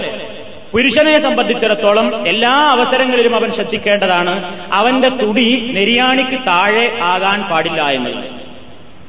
[0.71, 4.33] പുരുഷനെ സംബന്ധിച്ചിടത്തോളം എല്ലാ അവസരങ്ങളിലും അവൻ ശ്രദ്ധിക്കേണ്ടതാണ്.
[4.73, 8.47] അവന്റെ തുടി നെരിയാണിക്ക് താഴെ ആകാൻ പാടില്ല എന്നത്.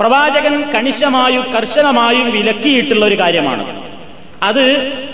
[0.00, 3.64] പ്രവാചകൻ കണിശമായും കർശനമായും വിലക്കിയിട്ടുള്ള ഒരു കാര്യമാണ്.
[4.42, 4.64] അത്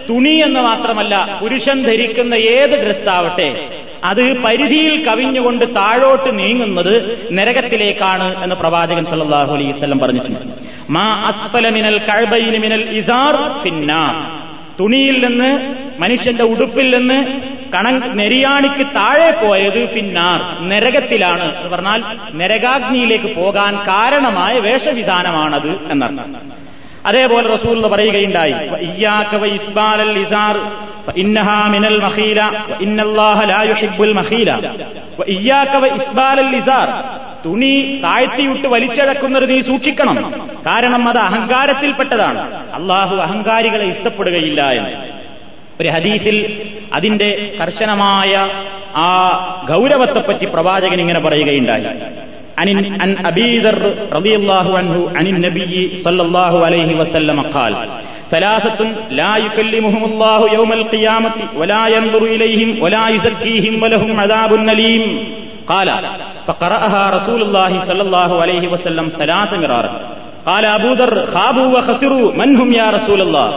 [0.08, 3.70] തുണി എന്ന് മാത്രമല്ല പുരുഷൻ ധരിക്കുന്ന ഏത് ഡ്രസ്സാവട്ടെ
[4.04, 6.94] അത് പരിധിയിൽ കവിഞ്ഞുകൊണ്ട് താഴോട്ട് നീങ്ങുന്നത്
[7.32, 10.40] നരകത്തിലേക്കാണ് എന്ന് പ്രവാചകൻ സല്ലാഹു അലൈഹി വസല്ലം പറഞ്ഞിട്ടുണ്ട്.
[10.90, 13.34] മാ അസ്ഫല മിനൽ കഅബൈനി മിനൽ ഇസാർ
[14.80, 15.50] തുണിയിൽ നിന്ന്
[15.98, 17.40] മനുഷ്യന്റെ ഉടുപ്പിൽ നിന്ന്
[17.76, 22.02] കണ നെരിയാണിക്ക് താഴെ പോയത് പിന്നാർ നരകത്തിലാണ് എന്ന് പറഞ്ഞാൽ
[22.34, 26.64] നരകാഗ്നിയിലേക്ക് പോകാൻ കാരണമായ വേഷവിധാനമാണത് എന്നർത്ഥം.
[27.06, 28.52] അതേപോലെ റസൂൽ പറയുകയുണ്ടായി
[37.46, 40.16] തുണി താഴ്ത്തിയിട്ട് വലിച്ചഴക്കുന്നത് നീ സൂക്ഷിക്കണം
[40.66, 45.13] കാരണം അത് അഹങ്കാരത്തിൽപ്പെട്ടതാണ് അള്ളാഹു അഹങ്കാരികളെ ഇഷ്ടപ്പെടുകയില്ല എന്ന്.
[45.81, 46.37] ഒരു ഹദീസിൽ
[46.95, 48.33] അതിന്റെ കർശനമായ
[49.03, 49.11] ആ
[49.71, 51.85] ഗൗരവത്തെപ്പറ്റി പ്രവാചകൻ ഇങ്ങനെ പറയുകയുണ്ടായി
[52.59, 52.67] عن
[53.01, 53.83] عن ابي ذر
[54.17, 55.73] رضي الله عنه عن النبي
[56.05, 57.73] صلى الله عليه وسلم قال
[58.31, 58.79] ثلاثة
[59.11, 65.03] لا يكلمهم الله يوم القيامة ولا ينظر إليهم ولا يزكيهم ولهم عذاب أليم
[65.67, 65.89] قال
[66.47, 69.91] فقرأها رسول الله صلى الله عليه وسلم ثلاث مرارا
[70.45, 73.47] قال أبو ذر خابوا وخسروا من هم يا رسول الله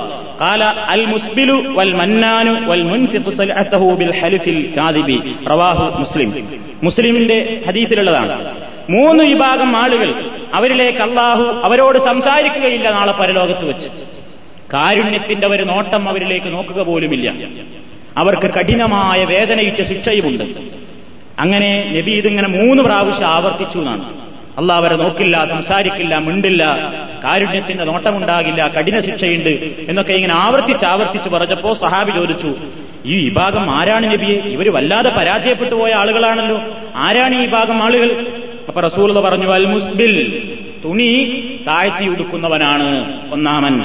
[0.41, 5.09] قال المسبل والمنان والمنفق سلعته بالحلف الكاذب
[5.49, 6.29] رواه مسلم
[6.83, 8.33] മുസ്ലിമിന്റെ ഹദീസിലുള്ളതാണ്
[8.91, 10.09] മൂന്ന് വിഭാഗം ആളുകൾ
[10.55, 13.89] അവരിലേക്ക് അള്ളാഹു അവരോട് സംസാരിക്കുകയില്ല നാളെ പരലോകത്ത് വെച്ച്
[14.73, 17.29] കാരുണ്യത്തിന്റെ ഒരു നോട്ടം അവരിലേക്ക് നോക്കുക പോലുമില്ല
[18.17, 20.45] അവർക്ക് കഠിനമായ വേദനയിച്ച ശിക്ഷയുമുണ്ട്
[21.43, 24.05] അങ്ങനെ നബി ഇതിങ്ങനെ മൂന്ന് പ്രാവശ്യം ആവർത്തിച്ചു എന്നാണ്
[24.58, 26.64] അള്ളാഹ് അവരെ നോക്കില്ല സംസാരിക്കില്ല മിണ്ടില്ല
[27.24, 29.50] കാരുണ്യത്തിന്റെ നോട്ടമുണ്ടാകില്ല കഠിന ശിക്ഷയുണ്ട്
[29.90, 32.56] എന്നൊക്കെ ഇങ്ങനെ ആവർത്തിച്ച് ആവർത്തിച്ച് പറഞ്ഞപ്പോ സഹാബി ചോദിച്ചു
[33.06, 34.36] ഈ വിഭാഗം ആരാണ് നബിയെ?
[34.36, 36.62] ഇവർ വല്ലാതെ പരാജയപ്പെട്ടു പോയ ആളുകളാണല്ലോ.
[36.96, 38.28] ആരാണ് ഈ വിഭാഗം ആളുകൾ?
[38.68, 40.14] അപ്പൊ റസൂൽ പറഞ്ഞു അൽ മുസ്ബിൽ
[40.86, 41.12] തുണി
[41.68, 42.88] താഴ്ത്തി ഉടുക്കുന്നവനാണ്
[43.34, 43.76] ഒന്നാമൻ.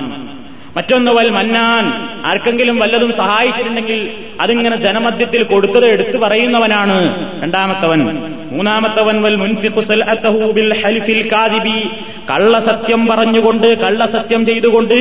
[0.76, 1.84] മറ്റൊന്ന് വൽ മന്നാൻ.
[2.26, 4.00] ആർക്കെങ്കിലും വല്ലതും സഹായിച്ചിട്ടുണ്ടെങ്കിൽ
[4.42, 6.96] അതിങ്ങനെ ജനമധ്യത്തിൽ കൊടുത്തത് എടുത്തു പറയുന്നവനാണ്
[7.42, 7.98] രണ്ടാമത്തവൻ.
[8.52, 9.36] മൂന്നാമത്തവൻ വൽ
[12.30, 14.98] കള്ളസത്യം പറഞ്ഞുകൊണ്ട് കള്ളസത്യം ചെയ്തുകൊണ്ട്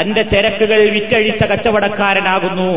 [0.00, 2.70] തന്റെ ചരക്കുകൾ വിറ്റഴിച്ച കച്ചവടക്കാരനാകുന്നു.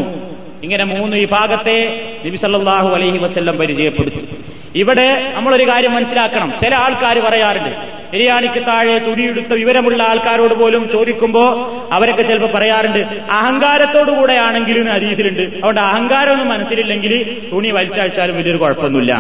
[0.64, 1.78] ഇങ്ങനെ മൂന്ന് വിഭാഗത്തെ
[2.26, 4.28] നബിസല്ലാഹു അലൈഹി വസ്ല്ലം പരിചയപ്പെടുത്തി.
[4.76, 6.54] ഇവിടെ നമ്മളൊരു കാര്യം മനസ്സിലാക്കണം.
[6.62, 11.44] ചില ആൾക്കാർ പറയാറുണ്ട് ബിരിയാണിക്ക് താഴെ തുണിയെടുത്ത വിവരമുള്ള ആൾക്കാരോട് പോലും ചോദിക്കുമ്പോ
[11.92, 13.00] അവരൊക്കെ ചിലപ്പോൾ പറയാറുണ്ട്
[13.32, 19.14] അഹങ്കാരത്തോടുകൂടെ ആണെങ്കിലും അരീതിയിലുണ്ട് അതുകൊണ്ട് അഹങ്കാരമൊന്നും മനസ്സിലില്ലെങ്കിൽ തുണി വലിച്ചഴിച്ചാലും വലിയൊരു കുഴപ്പമൊന്നുമില്ല.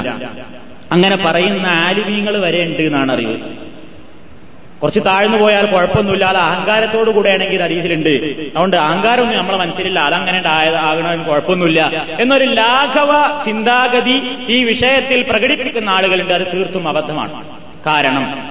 [0.91, 3.68] അങ്ങനെ പറയുന്ന ആലിമീങ്ങൾ വരെ ഉണ്ട് എന്നാണ് അറിവ്.
[4.83, 8.09] കുറച്ച് താഴ്ന്നു പോയാൽ കുഴപ്പമൊന്നുമില്ലാതെ അഹങ്കാരത്തോടു കൂടെയാണെങ്കിൽ അരീതിയിലുണ്ട്.
[8.09, 9.99] അതുകൊണ്ട് അഹങ്കാരമൊന്നും നമ്മളെ മനസ്സിലില്ല.
[9.99, 10.43] അതങ്ങനെ
[10.79, 12.05] ആകണമെന്ന് കുഴപ്പമൊന്നുമില്ല.
[12.19, 16.33] എന്നൊരു ലാഘവ ചിന്താഗതി ഈ വിഷയത്തിൽ പ്രകടിപ്പിക്കുന്ന ആളുകളുണ്ട്.
[16.33, 17.47] അത് തീർത്തും അബദ്ധമാണ്.
[17.85, 18.49] കാരണം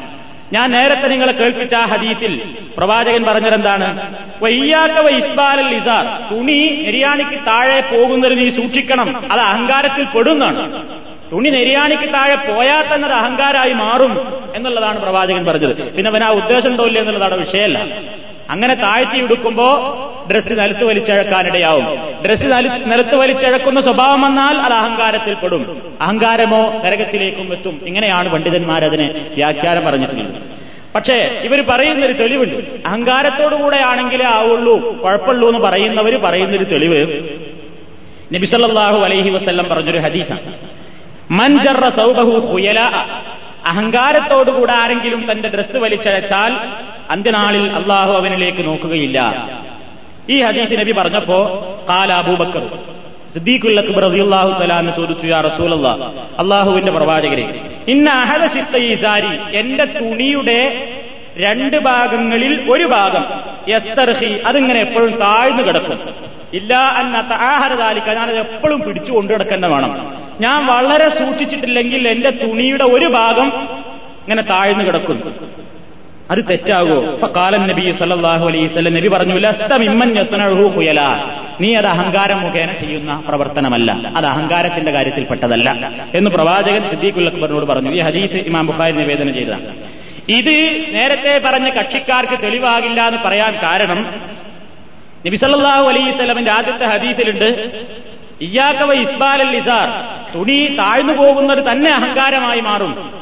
[0.53, 4.15] ഞാൻ നേരത്തെ നിങ്ങളെ കേൾപ്പിച്ച ആ ഹദീത്തിൽ പ്രവാചകൻ പറഞ്ഞതെന്താണ്?
[4.43, 6.35] വയ്യാക്കവ ഇസ്ബാലൽ ഇസാർ.
[6.35, 9.33] തുണി നെരിയാണിക്ക് താഴെ പോകുന്നത് നീ സൂക്ഷിക്കണം.
[9.33, 10.98] അത് അഹങ്കാരത്തിൽ പെടുന്നതാണ്.
[11.33, 15.93] തുണി നെരിയാണിക്ക് താഴെ പോയാൽ തന്നെ അത് അഹങ്കാരമായി മാറും എന്നുള്ളതാണ് പ്രവാചകൻ പറഞ്ഞത്.
[15.93, 18.01] പിന്നെ അവൻ ആ ഉദ്ദേശം തോന്നില്ല എന്നുള്ളതാണ് വിഷയമല്ല.
[18.51, 19.69] അങ്ങനെ താഴ്ത്തി ഉടുക്കുമ്പോ
[20.31, 21.99] ഡ്രസ്സ് നിലത്ത് വലിച്ചഴക്കാനിടയാവും.
[22.27, 22.47] ഡ്രസ്സ്
[22.87, 25.83] നിലത്ത് വലിച്ചഴക്കുന്ന സ്വഭാവം വന്നാൽ അത് അഹങ്കാരത്തിൽ പെടും.
[26.01, 27.81] അഹങ്കാരമോ നരകത്തിലേക്കും എത്തും.
[27.87, 30.43] ഇങ്ങനെയാണ് പണ്ഡിതന്മാർ അതിനെ വ്യാഖ്യാനം പറഞ്ഞിട്ടുള്ളത്.
[30.95, 32.87] പക്ഷേ ഇവർ പറയുന്നൊരു തെളിവുണ്ട്.
[32.87, 37.29] അഹങ്കാരത്തോടുകൂടെ ആണെങ്കിലേ ആവുള്ളൂ കുഴപ്പമുള്ളൂ എന്ന് പറയുന്നവർ പറയുന്നൊരു തെളിവ്
[38.35, 40.68] നബിസല്ലാഹു അലൈഹി വസ്ല്ലം പറഞ്ഞൊരു ഹദീസാണ്.
[41.31, 42.81] മൻജറ സൗബഹു ഹുയല.
[43.67, 46.53] അഹങ്കാരത്തോടുകൂടെ ആരെങ്കിലും തന്റെ ഡ്രസ്സ് വലിച്ചഴച്ചാൽ
[47.11, 49.49] അന്ത്യനാളിൽ അള്ളാഹു അവനിലേക്ക് നോക്കുകയില്ല.
[50.31, 51.39] ഈ ഹദീസ് നബി പറഞ്ഞപ്പോ
[51.89, 52.79] കാല അബൂബക്കർ
[53.35, 54.05] സിദ്ദീഖുൽ അക്ബർ
[54.97, 55.41] ചോദിച്ചു യാ
[56.91, 58.47] പ്രവാചകരെ ഇന്ന അഹദ
[58.95, 60.89] സാരി എന്റെ തുണിയുടെ
[61.37, 63.25] രണ്ട് ഭാഗങ്ങളിൽ ഒരു ഭാഗം.
[63.69, 66.28] യസ്തർഹി അതിങ്ങനെ എപ്പോഴും താഴ്ന്നു കിടക്കും.
[66.55, 70.15] ഇല്ല എന്ന താഹരതാലിക്ക ഞാനത് എപ്പോഴും പിടിച്ചു കൊണ്ടു കിടക്കുന്ന വേണം.
[70.41, 73.53] ഞാൻ വളരെ സൂക്ഷിച്ചിട്ടില്ലെങ്കിൽ എന്റെ തുണിയുടെ ഒരു ഭാഗം
[74.23, 75.35] ഇങ്ങനെ താഴ്ന്നു കിടക്കും.
[76.31, 77.21] അത് തെറ്റാകോ?
[77.37, 80.15] കാലൻ നബി സല്ലാഹു അലൈസ് നബി പറഞ്ഞു ലസ്തമിമ്മൻ
[81.61, 83.93] നീ അത് അഹങ്കാരം മുഖേന ചെയ്യുന്ന പ്രവർത്തനമല്ല.
[84.17, 87.91] അത് അഹങ്കാരത്തിന്റെ കാര്യത്തിൽപ്പെട്ടതല്ല എന്ന് പ്രവാചകൻ സിദ്ദീഖുൽ അക്ബറിനോട് പറഞ്ഞു.
[87.91, 89.77] ഈ ഹദീസ് ഇമാം ബുഖാരി നിവേദനം ചെയ്തതാണ്.
[90.29, 94.21] ഇത് നേരത്തെ പറഞ്ഞ കക്ഷിക്കാർക്ക് തെളിവാകില്ല എന്ന് പറയാൻ കാരണം
[95.27, 97.49] നബിസല്ലാഹു അലൈസ്ലമിന്റെ ആദ്യത്തെ ഹദീസിലുണ്ട്
[98.41, 99.89] ഇയാക്കവ ഇസ്ബാൽ അൽ ഇസാർ.
[100.35, 103.13] തുണി താഴ്ന്നു പോകുന്നത് തന്നെ അഹങ്കാരമായി മാറും.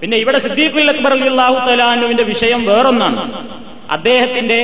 [0.00, 3.46] പിന്നെ ഇവിടെ സിദ്ദീഖുൽ അക്ബർ അള്ളാഹു തലാനുവിന്റെ വിഷയം വേറൊന്നാണ്.
[3.90, 4.58] അദ്ദേഹത്തിന്റെ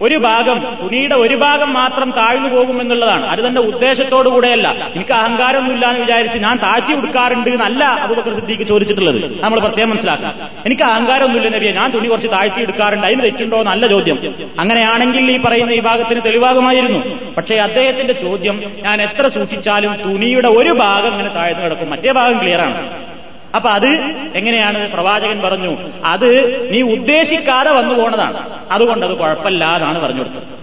[0.00, 3.26] ഒരു ഭാഗം തുണിയുടെ ഒരു ഭാഗം മാത്രം താഴ്ന്നു പോകുമെന്നുള്ളതാണ്.
[3.26, 9.42] അത് തന്റെ ഉദ്ദേശത്തോടു കൂടെയല്ല എനിക്ക് അഹങ്കാരമൊന്നുമില്ല എന്ന് വിചാരിച്ച് ഞാൻ താഴ്ത്തി കൊടുക്കാറുണ്ട് എന്നല്ല അബുബക്കർ സിദ്ദീഖ് ചോദിച്ചിട്ടുള്ളത്.
[9.42, 10.34] നമ്മൾ പ്രത്യേകം മനസ്സിലാക്കാം
[10.66, 11.72] എനിക്ക് അഹങ്കാരമൊന്നുമില്ല നബിയെ.
[11.72, 13.06] ഞാൻ തുണി കുറച്ച് താഴ്ത്തി എടുക്കാറുണ്ട്.
[13.06, 14.34] അതിന് തെറ്റുണ്ടോ നല്ല ചോദ്യം.
[14.58, 17.00] അങ്ങനെയാണെങ്കിൽ ഈ പറയുന്ന ഈ ഭാഗത്തിന് തെളിവാകുമായിരുന്നു.
[17.36, 21.90] പക്ഷേ അദ്ദേഹത്തിന്റെ ചോദ്യം ഞാൻ എത്ര സൂക്ഷിച്ചാലും തുണിയുടെ ഒരു ഭാഗം ഇങ്ങനെ താഴ്ന്നു കിടക്കും.
[21.90, 23.15] മറ്റേ ഭാഗം ക്ലിയറാണ്
[23.54, 23.88] അപ്പൊ അത്
[24.34, 24.92] എങ്ങനെയാണ്?
[24.92, 26.30] പ്രവാചകൻ പറഞ്ഞു അത്
[26.72, 28.60] നീ ഉദ്ദേശിക്കാതെ വന്നു പോണതാണ്.
[28.70, 30.56] അതുകൊണ്ട് അത് കുഴപ്പമില്ലാതാണ് പറഞ്ഞു കൊടുത്തത്.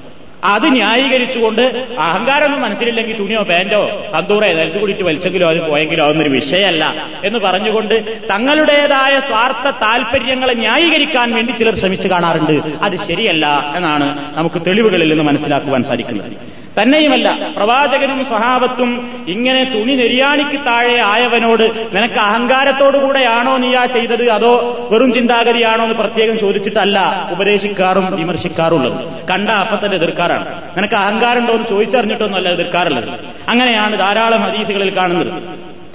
[0.43, 1.61] അത് ന്യായീകരിച്ചുകൊണ്ട്
[1.99, 9.19] അഹങ്കാരമൊന്നും മനസ്സിലില്ലെങ്കിൽ തുണിയോ പാന്റോ തന്തൂറോ നിലച്ചു കൂടിയിട്ട് വലിച്ചെങ്കിലോ അത് പോയെങ്കിലോ അതൊന്നൊരു വിഷയമല്ല എന്ന് പറഞ്ഞുകൊണ്ട് തങ്ങളുടേതായ
[9.19, 12.83] സ്വാർത്ഥ താല്പര്യങ്ങളെ ന്യായീകരിക്കാൻ വേണ്ടി ചിലർ ശ്രമിച്ചു കാണാറുണ്ട്.
[12.83, 16.52] അത് ശരിയല്ല എന്നാണ് നമുക്ക് തെളിവുകളിൽ നിന്ന് മനസ്സിലാക്കുവാൻ സാധിക്കുന്നത്.
[16.81, 24.29] തന്നെയുമല്ല പ്രവാചകനും സ്വഹാബത്തും ഇങ്ങനെ തുണി നെരിയാണിക്ക് താഴെ ആയവനോട് നിനക്ക് അഹങ്കാരത്തോടുകൂടെയാണോ നീ ആ ചെയ്തത്?
[24.29, 24.53] അതോ
[24.91, 29.27] വെറും ചിന്താഗതിയാണോ എന്ന് പ്രത്യേകം ചോദിച്ചിട്ടല്ല ഉപദേശിക്കാറും വിമർശിക്കാറുള്ളത്.
[29.27, 30.77] കണ്ട അപ്പൊ തന്നെ എതിർക്കാറാണ്.
[30.77, 33.09] നിനക്ക് അഹങ്കാരമുണ്ടോ എന്ന് ചോദിച്ചറിഞ്ഞിട്ടൊന്നുമല്ല എതിർക്കാറുള്ളത്.
[33.49, 35.31] അങ്ങനെയാണ് ധാരാളം ഹദീസുകളിൽ കാണുന്നത്.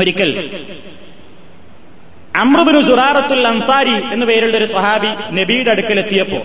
[0.00, 0.50] ഒരിക്കൽ
[2.36, 6.36] അമ്രുബിനു സുറാറത്തുൽ അൻസാരി എന്ന പേരുള്ള ഒരു സ്വഹാബി നബിയുടെ അടുക്കൽ അടുക്കലെത്തിയപ്പോ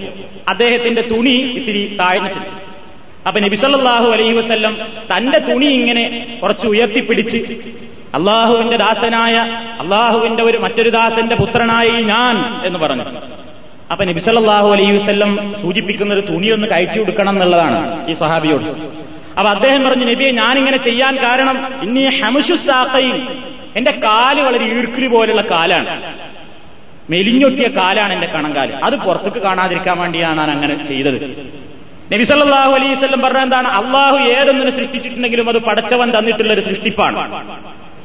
[0.49, 2.72] അദ്ദേഹത്തിന്റെ തുണി ഇത്തിരി താഴ്ന്നിട്ടുണ്ട്
[3.25, 4.73] അപ്പൊ നബി സല്ലല്ലാഹു അലൈഹി വസ്ല്ലം
[5.11, 6.03] തന്റെ തുണി ഇങ്ങനെ
[6.41, 7.39] കുറച്ച് ഉയർത്തിപ്പിടിച്ച്
[8.17, 9.35] അള്ളാഹുവിന്റെ ദാസനായ
[9.79, 13.05] അള്ളാഹുവിന്റെ ഒരു മറ്റൊരു ദാസന്റെ പുത്രനായി ഞാൻ എന്ന് പറഞ്ഞു.
[13.91, 15.31] അപ്പൊ നബി സല്ലല്ലാഹു അലൈഹി വസ്ല്ലം
[15.61, 17.79] സൂചിപ്പിക്കുന്ന ഒരു തുണി ഒന്ന് കഴിച്ചു കൊടുക്കണം എന്നുള്ളതാണ്
[18.11, 18.67] ഈ സഹാബിയോട്
[19.37, 23.17] അപ്പൊ അദ്ദേഹം പറഞ്ഞു നബിയെ ഞാനിങ്ങനെ ചെയ്യാൻ കാരണം ഇനി ഹമുഷുസാഖയിൽ
[23.75, 25.93] എന്റെ കാൽ വളരെ ഈർക്കിലി പോലുള്ള കാലാണ്.
[27.09, 28.69] മെലിഞ്ഞൊട്ടിയ കാലാണ് എന്റെ കണങ്കാൽ.
[28.83, 31.17] അത് പുറത്തേക്ക് കാണാതിരിക്കാൻ വേണ്ടിയാണ് ഞാൻ അങ്ങനെ ചെയ്തത്.
[32.11, 33.67] നബി സല്ലല്ലാഹു അലൈഹി വസല്ലം പറഞ്ഞ എന്താണ്?
[33.67, 37.19] അള്ളാഹു ഏതൊന്നിനെ സൃഷ്ടിച്ചിട്ടുണ്ടെങ്കിലും അത് പടച്ചവൻ തന്നിട്ടുള്ള ഒരു സൃഷ്ടിപ്പാണ്.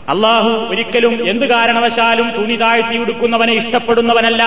[0.08, 4.44] അള്ളാഹു ഒരിക്കലും എന്ത് കാരണവശാലും തുണി താഴ്ത്തി ഉടുക്കുന്നവനെ ഇഷ്ടപ്പെടുന്നവനല്ല.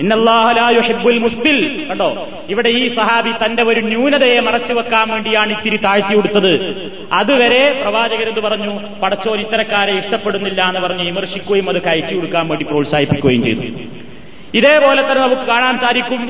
[0.00, 2.28] ഇന്നല്ലാഹുൽ മുസ്തിൽ കണ്ടോ?
[2.48, 6.52] ഇവിടെ ഈ സഹാബി തന്റെ ഒരു ന്യൂനതയെ മറച്ചു വെക്കാൻ വേണ്ടിയാണ് ഇത്തിരി താഴ്ത്തി കൊടുത്തത്
[7.12, 8.80] അതുവരെ പ്രവാചകരെന്ന് പറഞ്ഞു?
[9.02, 13.62] പടച്ചോൻ ഇത്തരക്കാരെ ഇഷ്ടപ്പെടുന്നില്ല എന്ന് പറഞ്ഞ് വിമർശിക്കുകയും അത് കയറ്റി കൊടുക്കാൻ വേണ്ടി പ്രോത്സാഹിപ്പിക്കുകയും ചെയ്തു.
[14.54, 16.22] ഇതേപോലെ തന്നെ നമുക്ക് കാണാൻ സാധിക്കും.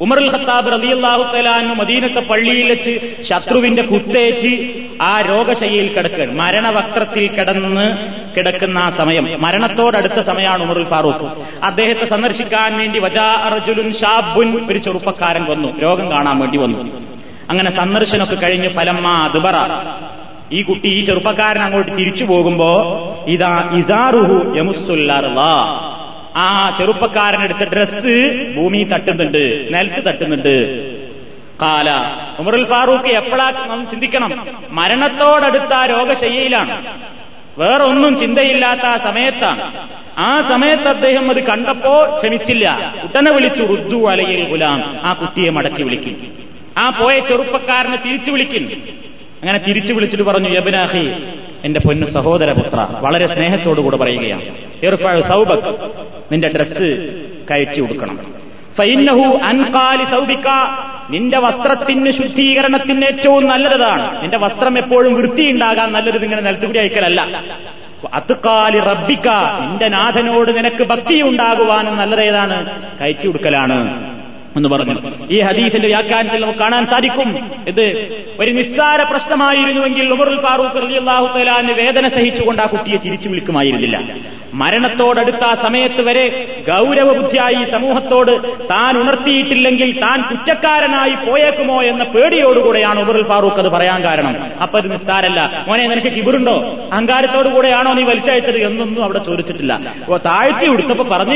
[0.00, 4.70] ഉമറുൽ ഖത്താബ് റളിയല്ലാഹു തലാനു മദീനത്തെ പള്ളിയിൽ വെച്ച് ശത്രുവിന്റെ കുത്തേറ്റ്
[5.02, 6.38] ആ രോഗശയ്യയിൽ കിടക്കുകയാണ്.
[6.38, 7.96] മരണവക്രത്തിൽ കിടന്ന്
[8.38, 9.42] കിടക്കുന്ന ആ സമയം.
[9.42, 11.30] മരണത്തോടടുത്ത സമയമാണ് ഉമറുൽ ഫാറൂഖ്.
[11.64, 15.80] അദ്ദേഹത്തെ സന്ദർശിക്കാൻ വേണ്ടി വജാ അർജുലുൻ ഷാബുൻ ഒരു ചെറുപ്പക്കാരൻ വന്നു.
[15.80, 17.00] രോഗം കാണാൻ വേണ്ടി വന്നു.
[17.50, 19.54] അങ്ങനെ സന്ദർശനമൊക്കെ കഴിഞ്ഞ് ഫലമ്മ അതുബറ
[20.52, 22.70] ഈ കുട്ടി ഈ ചെറുപ്പക്കാരൻ അങ്ങോട്ട് തിരിച്ചു പോകുമ്പോ
[23.28, 25.20] ഇതാ ഇസാറുഹു യമുസുല്ലാ
[26.36, 30.56] ആ ചെറുപ്പക്കാരൻ എടുത്ത ഡ്രസ്സ് ഭൂമി തട്ടുന്നുണ്ട് നിലത്ത് തട്ടുന്നുണ്ട്.
[31.62, 31.90] കാല
[32.38, 34.46] ഉമറുൽ ഫാറൂഖ് എപ്പോഴാ നാം ചിന്തിക്കണം?
[34.70, 36.98] മരണത്തോടടുത്ത ആ രോഗശയ്യയിലാണ്.
[37.58, 39.88] വേറൊന്നും ചിന്തയില്ലാത്ത ആ സമയത്താണ്.
[40.18, 42.94] ആ സമയത്ത് അദ്ദേഹം അത് കണ്ടപ്പോ ക്ഷമിച്ചില്ല.
[43.02, 45.00] ഉടനെ വിളിച്ചു റുദ്ദു അലയിൽ ഗുലാം.
[45.02, 46.32] ആ കുട്ടിയെ മടക്കി വിളിക്കും.
[46.78, 48.62] ആ പോയ ചെറുപ്പക്കാരനെ തിരിച്ചു വിളിക്കും.
[49.42, 51.12] അങ്ങനെ തിരിച്ചു വിളിച്ചിട്ട് പറഞ്ഞു യബനാഹി
[51.64, 54.44] എന്റെ പൊന്നു സഹോദരപുത്ര വളരെ സ്നേഹത്തോടുകൂടെ പറയുകയാണ്.
[54.88, 55.68] ഇർഫഅ് സൗബക്
[56.32, 56.88] നിന്റെ ഡ്രസ്സ്
[57.50, 58.18] കയറ്റി കൊടുക്കണം
[58.78, 60.48] ഫൈന്നഹു അൻകാലി സൗബിക്ക
[61.14, 64.04] നിന്റെ വസ്ത്രത്തിന് ശുദ്ധീകരണത്തിന് ഏറ്റവും നല്ലതാണ്.
[64.22, 67.20] നിന്റെ വസ്ത്രം എപ്പോഴും വൃത്തിയുണ്ടാകാൻ നല്ലത് ഇങ്ങനെ നിലത്തുകൂടി അയക്കലല്ല.
[68.18, 69.28] അത്തുക്കാലി റബ്ബിക്ക
[69.62, 72.56] നിന്റെ നാഥനോട് നിനക്ക് ഭക്തി ഉണ്ടാകുവാനും നല്ലതേതാണ്
[73.00, 73.78] കയറ്റി കൊടുക്കലാണ്
[74.56, 74.94] എന്ന് പറഞ്ഞു.
[75.30, 77.50] ഈ ഹദീസിന്റെ വ്യാഖ്യാനത്തിൽ നമുക്ക് കാണാൻ സാധിക്കും.
[77.68, 77.82] ഇത്
[78.40, 84.16] ഒരു നിസ്സാര പ്രശ്നമായിരുന്നുവെങ്കിൽ ഉമറുൽ ഫാറൂഖ് അള്ളാഹു തലാന് വേദന സഹിച്ചുകൊണ്ട് ആ കുട്ടിയെ തിരിച്ചു വിളിക്കുമായിരുന്നില്ല.
[84.54, 86.24] മരണത്തോടടുത്ത ആ സമയത്ത് വരെ
[86.68, 94.36] ഗൗരവബുദ്ധിയായി സമൂഹത്തോട് താൻ ഉണർത്തിയിട്ടില്ലെങ്കിൽ താൻ കുറ്റക്കാരനായി പോയേക്കുമോ എന്ന പേടിയോടുകൂടെയാണ് ഉമറുൽ ഫാറൂഖ് അത് പറയാൻ കാരണം.
[94.62, 95.64] അപ്പൊ അത് നിസ്സാരല്ല.
[95.68, 96.88] മോനെ നിനക്ക് കിബിറുണ്ടോ?
[96.92, 99.80] അഹങ്കാരത്തോടുകൂടെയാണോ നീ വലിച്ചയച്ചത് എന്നൊന്നും അവിടെ ചോദിച്ചിട്ടില്ല.
[100.26, 101.34] താഴ്ത്തി ഉടുത്തപ്പോ പറഞ്ഞു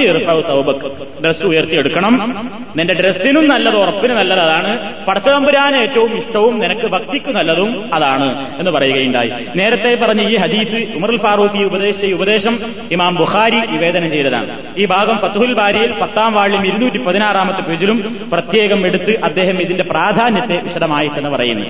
[1.24, 2.50] ഡ്രസ് ഉയർത്തിയെടുക്കണം.
[2.76, 5.04] നിന്റെ ഡ്രസ്സിനും നല്ലത് ഉറപ്പിന് നല്ലത് അതാണ്.
[5.04, 9.32] പടച്ചതമ്പുരാൻ ഏറ്റവും ഇഷ്ടവും നിനക്ക് ഭക്തിക്ക് നല്ലതും അതാണ് എന്ന് പറയുകയുണ്ടായി.
[9.56, 14.62] നേരത്തെ പറഞ്ഞ ഈ ഹദീസ് ഉമറുൽ ഫാറൂഖ് ഉപദേശിച്ച ഉപദേശം ഇമാം ബുഖാരി നിവേദനം ചെയ്തതാണ്.
[14.78, 21.30] ഈ ഭാഗം ഫത്തുഹുൽ ബാരിയിൽ പത്താം വാളിലും ഇരുന്നൂറ്റി പതിനാറാമത്തെ പേജിലും പ്രത്യേകം എടുത്ത് അദ്ദേഹം ഇതിന്റെ പ്രാധാന്യത്തെ വിശദമായിട്ടെന്ന്
[21.30, 21.66] പറയുന്നു.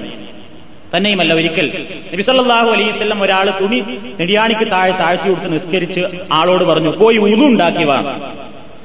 [0.97, 3.81] തന്നെയുമല്ല ഒരിക്കൽ നബിസല്ലാഹു അലൈവല്ലം ഒരാൾ തുണി
[4.20, 6.01] നെടിയാണിക്ക് താഴെ താഴ്ത്തി കൊടുത്ത് നിസ്കരിച്ച്
[6.33, 8.20] ആളോട് പറഞ്ഞു പോയി ഉണ്ടാക്കി വാ.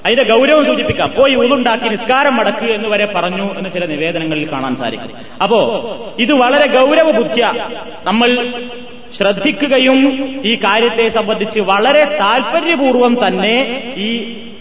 [0.09, 1.09] അതിന്റെ ഗൗരവം സൂചിപ്പിക്കാം.
[1.17, 5.11] പോയി ഉളുണ്ടാക്കി നിസ്കാരം മടക്ക് എന്ന് വരെ പറഞ്ഞു എന്ന് ചില നിവേദനങ്ങളിൽ കാണാൻ സാധിക്കും.
[5.43, 5.59] അപ്പോ
[6.19, 7.45] ഇത് വളരെ ഗൗരവ ബുദ്ധിയ
[8.03, 8.29] നമ്മൾ
[9.17, 9.99] ശ്രദ്ധിക്കുകയും
[10.45, 13.55] ഈ കാര്യത്തെ സംബന്ധിച്ച് വളരെ താല്പര്യപൂർവം തന്നെ
[13.97, 14.09] ഈ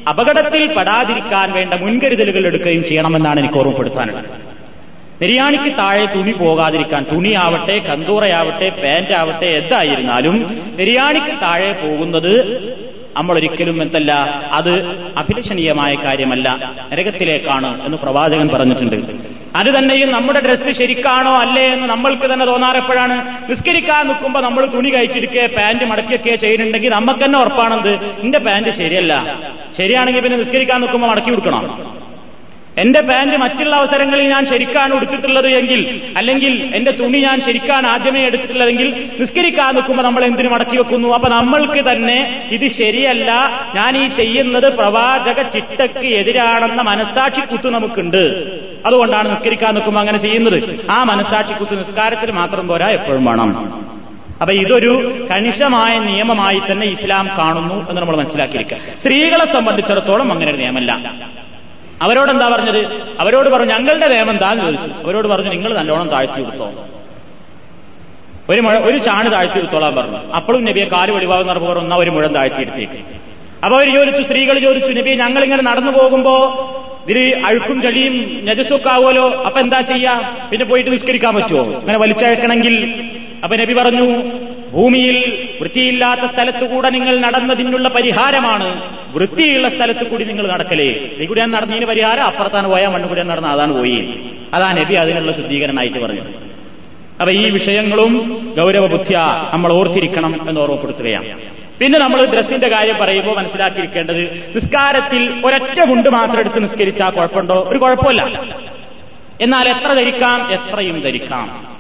[0.08, 4.30] അപകടത്തിൽ പെടാതിരിക്കാൻ വേണ്ട മുൻകരുതലുകൾ എടുക്കുകയും ചെയ്യണമെന്നാണ് എനിക്ക് ഓർമ്മപ്പെടുത്താനുള്ളത്.
[5.22, 10.37] നിര്യാണിക്ക് താഴെ തുണി പോകാതിരിക്കാൻ തുണിയാവട്ടെ കന്തൂറയാവട്ടെ പാന്റ് ആവട്ടെ എന്തായിരുന്നാലും
[10.78, 12.34] നിര്യാണിക്ക് താഴെ പോകുന്നത്
[13.16, 14.12] നമ്മൾ ഒരിക്കലും എന്തല്ല
[14.52, 14.72] അത്
[15.16, 16.48] അഭിലഷണീയമായ കാര്യമല്ല
[16.92, 18.96] നരകത്തിലേക്കാണ് എന്ന് പ്രവാചകൻ പറഞ്ഞിട്ടുണ്ട്.
[19.56, 23.16] അത് തന്നെയും നമ്മുടെ ഡ്രസ്സ് ശരിക്കാണോ അല്ലേ എന്ന് നമ്മൾക്ക് തന്നെ തോന്നാറെപ്പോഴാണ്.
[23.50, 27.92] നിസ്കരിക്കാൻ നിൽക്കുമ്പോൾ നമ്മൾ തുണി കഴിച്ചിരിക്കുക പാന്റ് മടക്കിയൊക്കെ ചെയ്യുന്നുണ്ടെങ്കിൽ നമുക്ക് തന്നെ ഉറപ്പാണെന്ത്?
[28.22, 29.14] നിന്റെ പാന്റ് ശരിയല്ല.
[29.78, 31.64] ശരിയാണെങ്കിൽ പിന്നെ നിസ്കരിക്കാൻ നിൽക്കുമ്പോൾ മടക്കി കൊടുക്കണം
[32.78, 35.80] എന്റെ പാന്റ് മറ്റുള്ള അവസരങ്ങളിൽ ഞാൻ ശരിക്കാണ് എടുത്തിട്ടുള്ളത് എങ്കിൽ
[36.16, 41.08] അല്ലെങ്കിൽ എന്റെ തുണി ഞാൻ ശരിക്കാണ് ആദ്യമേ എടുത്തിട്ടുള്ളതെങ്കിൽ നിസ്കരിക്കാൻ നിൽക്കുമ്പോൾ നമ്മൾ എന്തിനു മടക്കി വെക്കുന്നു?
[41.08, 43.30] അപ്പൊ നമ്മൾക്ക് തന്നെ ഇത് ശരിയല്ല.
[43.74, 48.22] ഞാൻ ഈ ചെയ്യുന്നത് പ്രവാചക ചിട്ടക്ക് എതിരാണെന്ന മനസാക്ഷി കുത്ത് നമുക്കുണ്ട്.
[48.86, 50.58] അതുകൊണ്ടാണ് നിസ്കരിക്കാൻ നിൽക്കുമ്പോൾ അങ്ങനെ ചെയ്യുന്നത്.
[50.90, 53.50] ആ മനസാക്ഷി കുത്ത് നിസ്കാരത്തിന് മാത്രം പോരാ എപ്പോഴും വേണം.
[54.40, 54.92] അപ്പൊ ഇതൊരു
[55.30, 58.78] കണിശമായ നിയമമായി തന്നെ ഇസ്ലാം കാണുന്നു എന്ന് നമ്മൾ മനസ്സിലാക്കിയിരിക്കുക.
[59.00, 60.92] സ്ത്രീകളെ സംബന്ധിച്ചിടത്തോളം അങ്ങനെ ഒരു നിയമമല്ല
[62.02, 62.80] അവരോട് എന്താ പറഞ്ഞത്?
[63.20, 64.90] അവരോട് പറഞ്ഞു ഞങ്ങളുടെ നിയമം എന്താന്ന് ചോദിച്ചു.
[65.04, 66.68] അവരോട് പറഞ്ഞു നിങ്ങൾ നല്ലോണം താഴ്ത്തി കൊടുത്തോ
[68.50, 70.18] ഒരു മുഴ ഒരു ചാണ് താഴ്ത്തി എടുത്തോളാൻ പറഞ്ഞു.
[70.34, 73.18] അപ്പോഴും നബിയെ കാൽ വെളിവാകുന്ന പറഞ്ഞ ഒന്നാ ഒരു മുഴം താഴ്ത്തി എടുത്തിട്ട്
[73.64, 76.34] അപ്പൊ അവർ ചോദിച്ചു സ്ത്രീകൾ ചോദിച്ചു നബിയെ ഞങ്ങൾ ഇങ്ങനെ നടന്നു പോകുമ്പോ
[77.04, 79.42] ഇതിൽ അഴുക്കും ചളിയും നജസ്സൊക്കെ ആവുമല്ലോ?
[79.46, 80.14] അപ്പൊ എന്താ ചെയ്യാ?
[80.50, 81.62] പിന്നെ പോയിട്ട് നിസ്കരിക്കാൻ പറ്റുമോ?
[81.80, 82.74] അങ്ങനെ വലിച്ചഴക്കണമെങ്കിൽ?
[83.44, 84.06] അപ്പൊ നബി പറഞ്ഞു
[84.72, 88.98] ഭൂമിയിൽ വൃത്തിയില്ലാത്ത സ്ഥലത്തു കൂടെ നിങ്ങൾ നടന്നതിനുള്ള പരിഹാരമാണ്.
[89.14, 91.11] വൃത്തിയുള്ള സ്ഥലത്ത് കൂടി നിങ്ങൾ നടക്കലേ.
[91.18, 94.20] ഈ കൂടി നടന്നതിന് പരിഹാരം അപ്പുറത്താണ് പോയാൽ മണ്ണു കൂടി നടന്ന അതാണ് പോയി.
[94.54, 96.59] അതാ നബി അതിനുള്ള ശുദ്ധീകരണമായിട്ട് പറഞ്ഞത്.
[97.20, 99.18] അപ്പൊ ഈ വിഷയങ്ങളും ഗൗരവ ബുദ്ധിയ
[99.52, 101.40] നമ്മൾ ഓർത്തിരിക്കണം എന്ന് ഓർമ്മപ്പെടുത്തുകയാണ്.
[101.81, 107.66] പിന്നെ നമ്മൾ ഡ്രസ്സിന്റെ കാര്യം പറയുമ്പോൾ മനസ്സിലാക്കിയിരിക്കേണ്ടത് നിസ്കാരത്തിൽ ഒരൊറ്റ മുണ്ട് മാത്രം എടുത്ത് നിസ്കരിച്ചാൽ കുഴപ്പമുണ്ടോ?
[107.68, 108.44] ഒരു കുഴപ്പമില്ല.
[109.40, 110.52] എന്നാൽ എത്ര ധരിക്കാം?
[110.52, 111.77] എത്രയും ധരിക്കാം.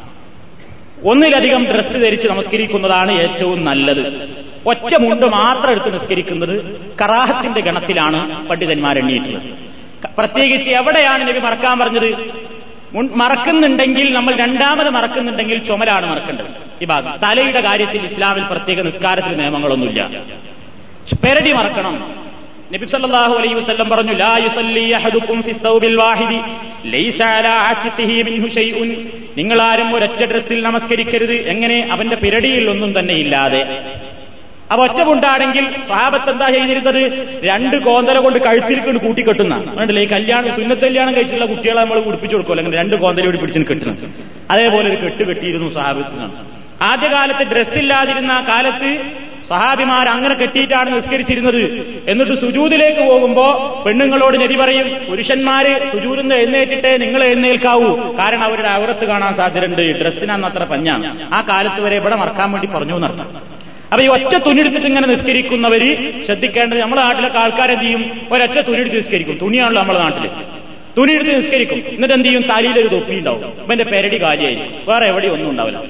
[1.04, 4.28] ഒന്നിലധികം ഡ്രസ്സ് ധരിച്ച് നമസ്കരിക്കുന്നതാണ് ഏറ്റവും നല്ലത്.
[4.66, 9.42] ഒറ്റ മുണ്ട് മാത്രം എടുത്ത് നിസ്കരിക്കുന്നത് കറാഹത്തിന്റെ ഗണത്തിലാണ് പണ്ഡിതന്മാർ എണ്ണിയിട്ടുള്ളത്.
[10.18, 12.14] പ്രത്യേകിച്ച് എവിടെയാണ് നബി മറക്കാൻ പറഞ്ഞത്?
[12.96, 16.46] മറക്കുന്നുണ്ടെങ്കിൽ നമ്മൾ രണ്ടാമത് മറക്കുന്നുണ്ടെങ്കിൽ ചുമലാണ് മറക്കേണ്ടത്.
[16.82, 17.18] ഈ ഭാഗം.
[17.24, 20.10] തലയുടെ കാര്യത്തിൽ ഇസ്ലാമിൽ പ്രത്യേക നിസ്കാരത്തിന് നിയമങ്ങളൊന്നുമില്ല.
[21.24, 22.27] പെരടി മറക്കണം.
[22.72, 24.32] നബി സല്ലല്ലാഹു അലൈഹി വസല്ലം പറഞ്ഞു ലാ
[26.04, 26.38] വാഹിദി
[26.94, 27.20] ലൈസ
[29.36, 31.32] നിങ്ങൾ ആരും ഒരൊറ്റ ഡ്രസ്സിൽ നമസ്കരിക്കരുത്.
[31.32, 31.88] എങ്ങനെ?
[31.92, 33.62] അവന്റെ പിരടിയിൽ ഒന്നും തന്നെ ഇല്ലാതെ.
[34.72, 35.64] അപ്പൊ ഒറ്റ കൊണ്ടാണെങ്കിൽ
[36.30, 37.02] എന്താ ചെയ്തിരുന്നത്?
[37.44, 39.54] രണ്ട് കോന്തല കൊണ്ട് കഴുത്തിരിക്കൊണ്ട് കൂട്ടിക്കെട്ടുന്ന.
[39.54, 44.04] അതുകൊണ്ടല്ലേ ഈ കല്യാണം സുന്നത്ത് കല്യാണം കഴിച്ചുള്ള കുട്ടികളെ നമ്മൾ കുടിപ്പിച്ചു കൊടുക്കുമല്ലോ അങ്ങനെ രണ്ട് കോന്തലോട് പിടിച്ചു കെട്ടുന്നത്.
[44.50, 46.34] അതേപോലെ ഒരു കെട്ട് കെട്ടിയിരുന്നു സ്വഹാബത്തിനാണ്
[46.82, 48.90] ആദ്യകാലത്ത് ഡ്രസ്സില്ലാതിരുന്ന കാലത്ത്
[49.48, 51.62] സഹാബിമാർ അങ്ങനെ കെട്ടിയിട്ടാണ് നിസ്കരിച്ചിരുന്നത്.
[52.08, 53.46] എന്നിട്ട് സുജൂതിലേക്ക് പോകുമ്പോ
[53.86, 58.16] പെണ്ണുങ്ങളോട് നബി പറയും പുരുഷന്മാര് സുജൂരിന്ന് എഴുന്നേറ്റിട്ടേ നിങ്ങൾ എഴുന്നേൽക്കാവൂ.
[58.18, 60.00] കാരണം അവരുടെ അവിടത്ത് കാണാൻ സാധ്യതയുണ്ട്.
[60.02, 63.58] ഡ്രസ്സിനാന്ന് അത്ര പഞ്ഞാണ് ആ കാലത്ത് വരെ ഇവിടെ മറക്കാൻ വേണ്ടി പറഞ്ഞു എന്നർത്ഥം.
[63.92, 68.20] അപ്പൊ ഈ ഒറ്റ തുണിയെടുത്തിട്ട് ഇങ്ങനെ നിസ്കരിക്കുന്നവര് ശ്രദ്ധിക്കേണ്ടത് നമ്മുടെ നാട്ടിലൊക്കെ ആൾക്കാരെന്ത് ചെയ്യും?
[68.32, 69.38] ഒരൊറ്റ തുണിയെടുത്ത് നിസ്കരിക്കും.
[69.42, 70.28] തുണിയാണല്ലോ നമ്മുടെ നാട്ടിൽ.
[70.98, 71.82] തുണിയെടുത്ത് നിസ്കരിക്കും.
[71.88, 72.42] എന്നിട്ട് എന്ത് ചെയ്യും?
[72.42, 73.44] തലയിലൊരു തൊപ്പി ഉണ്ടാവും.
[73.44, 74.58] അപ്പൊ എന്റെ പെരടി കാലിയായി.
[74.88, 75.80] വേറെ എവിടെയും ഒന്നും ഉണ്ടാവില്ല.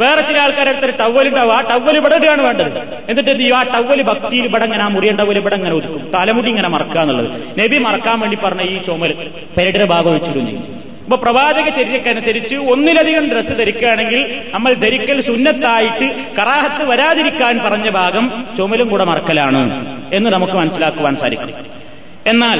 [0.00, 1.52] വേറെ ചില ആൾക്കാരെ ടവൽ ഉണ്ടാവും.
[1.56, 2.76] ആ ടവൽ ഇവിടെ ഇടുകയാണ് വേണ്ടത്.
[3.10, 6.02] എന്നിട്ട് ആ ടവൽ ഭക്തിയിൽ ഇവിടെ ഇങ്ങനെ ആ മുറിയ ടവൽ ഇവിടെ ഇങ്ങനെ ഒതുക്കും.
[6.14, 7.30] തലമുടി ഇങ്ങനെ മറക്കുക എന്നുള്ളത്.
[7.60, 9.12] നബി മറക്കാൻ വേണ്ടി പറഞ്ഞ ഈ ചുമൽ
[9.56, 10.54] പെരടിയുടെ ഭാഗം വെച്ചിരുന്നു
[11.04, 14.20] അപ്പൊ പ്രവാചക ചര്യക്കനുസരിച്ച് ഒന്നിലധികം ഡ്രസ്സ് ധരിക്കുകയാണെങ്കിൽ
[14.54, 16.06] നമ്മൾ ധരിക്കൽ സുന്നത്തായിട്ട്
[16.38, 18.24] കറാഹത്ത് വരാതിരിക്കാൻ പറഞ്ഞ ഭാഗം
[18.56, 19.62] ചുമലും കൂടെ മറക്കലാണ്
[20.12, 21.54] എന്ന് നമുക്ക് മനസ്സിലാക്കുവാൻ സാധിക്കും.
[22.26, 22.58] എന്നാൽ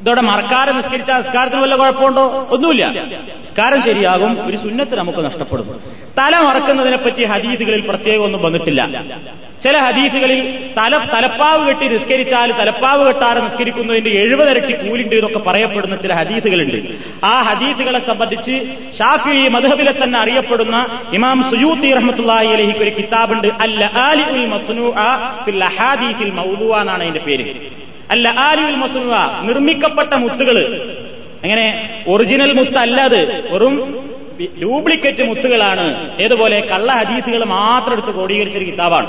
[0.00, 2.48] ഇതോടെ മറക്കാരം നിസ്കരിച്ച നിസ്കാരത്തിന് വല്ല കുഴപ്പമുണ്ടോ?
[2.50, 2.88] ഒന്നുമില്ല.
[2.88, 5.80] നിസ്കാരം ശരിയാകും ഒരു സുന്നത്ത് നമുക്ക് നഷ്ടപ്പെടും.
[6.18, 9.02] തല മറക്കുന്നതിനെ പറ്റി ഹദീസുകളിൽ പ്രത്യേകം ഒന്നും വന്നിട്ടില്ല.
[9.64, 16.78] ചില ഹദീസുകളിൽ തല തലപ്പാവ് കെട്ടി നിസ്കരിച്ചാൽ തലപ്പാവ് കെട്ടാതെ നിസ്കരിക്കുന്നതിന്റെ എഴുപതരട്ടി കൂലിണ്ട് എന്നൊക്കെ പറയപ്പെടുന്ന ചില ഹദീസുകളുണ്ട്.
[17.26, 18.60] ആ ഹദീസുകളെ സംബന്ധിച്ച്
[18.98, 23.48] ഷാഫി മധുഹബിലെ തന്നെ അറിയപ്പെടുന്ന ഇമാം സുയൂത്തി റഹ്മത്തുള്ളാഹി അലഹിക്ക് ഒരു കിതാബുണ്ട്.
[23.60, 24.94] അല്ല അലി ഉൽ മസ്നു
[25.44, 27.85] ഫിൽ അഹാദീസിൽ മൗദുവ അതിന്റെ പേര്.
[28.10, 29.14] അല്ല ആലിയുൽ മസുവ
[29.46, 30.56] നിർമ്മിക്കപ്പെട്ട മുത്തുകൾ
[31.42, 31.66] അങ്ങനെ
[32.08, 33.20] ഒറിജിനൽ മുത്തല്ല അത്.
[33.52, 33.74] വെറും
[34.58, 35.86] ഡ്യൂപ്ലിക്കേറ്റ് മുത്തുകളാണ്.
[36.20, 39.08] ഏതുപോലെ കള്ള ഹദീസുകൾ മാത്രം എടുത്ത് ക്രോഡീകരിച്ചൊരു കിതാബാണ്.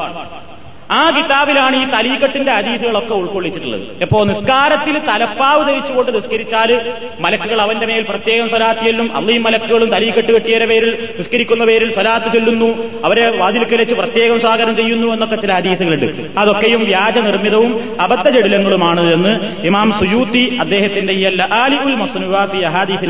[0.91, 3.81] ആ കിതാബിലാണ് ഈ തലീക്കെട്ടിന്റെ അതീതികളൊക്കെ ഉൾക്കൊള്ളിച്ചിട്ടുള്ളത്.
[4.01, 9.15] എപ്പോ നിസ്കാരത്തിൽ തലപ്പാവ് ധരിച്ചുകൊണ്ട് നിസ്കരിച്ചാൽ മലക്കുകൾ അവന്റെ മേൽ പ്രത്യേകം സ്വലാത്ത് ചെല്ലും.
[9.15, 13.01] അള്ളയും മലക്കുകളും തലീക്കെട്ട് കെട്ടിയവരുടെ പേരിൽ നിസ്കരിക്കുന്ന പേരിൽ സ്വലാത്ത് ചൊല്ലുന്നു.
[13.05, 20.57] അവരെ വാതിൽക്കലിച്ച് പ്രത്യേകം സ്വാഗതം ചെയ്യുന്നു എന്നൊക്കെ ചില ഹദീസുകളുണ്ട് അതൊക്കെയും വ്യാജ നിർമ്മിതവും അബദ്ധജടിലങ്ങളുമാണ് എന്ന് ഇമാം സുയൂത്തി
[20.61, 23.09] അദ്ദേഹത്തിന്റെ ഈ അല്ല ആലി ഉൽ മസ്നുവാഫി അഹാദീഫിൽ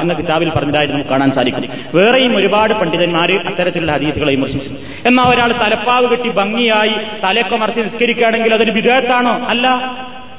[0.00, 1.64] എന്ന കിതാബിൽ പറഞ്ഞതായിട്ട് നമുക്ക് കാണാൻ സാധിക്കും.
[1.94, 4.70] വേറെയും ഒരുപാട് പണ്ഡിതന്മാർ അത്തരത്തിലുള്ള ഹദീസുകളെ വിമർശിച്ചു.
[5.06, 9.68] എന്നാൽ ഒരാൾ തലപ്പാവ് കെട്ടി ഭംഗിയായി തലയൊക്കെ മറിച്ച് നിസ്കരിക്കുകയാണെങ്കിൽ അതൊരു വിധേയത്താണോ അല്ല.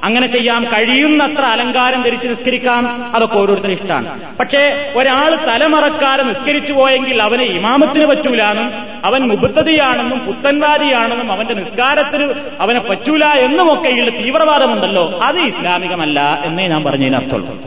[0.04, 3.16] അങ്ങനെ ചെയ്യാം കഴിയുന്നത്ര അലങ്കാരം ധരിച്ച് നിസ്കരിക്കാം.
[3.16, 4.38] അതൊക്കെ ഓരോരുത്തരും ഇഷ്ടമാണ്.
[4.38, 8.72] പക്ഷേ ഒരാൾ തലമറക്കാതെ നിസ്കരിച്ചു പോയെങ്കിൽ അവനെ ഇമാമത്തിന് പറ്റൂലാന്നും
[9.06, 15.20] അവൻ മുബുദ്ധതയാണെന്നും പുത്തൻവാദിയാണെന്നും അവന്റെ നിസ്കാരത്തിന് അവനെ പറ്റൂല എന്നുമൊക്കെയുള്ള തീവ്രവാദമുണ്ടല്ലോ.
[15.24, 17.62] അത് ഇസ്ലാമികമല്ല എന്നേ ഞാൻ പറഞ്ഞതിന് അർത്ഥമുള്ളൂ.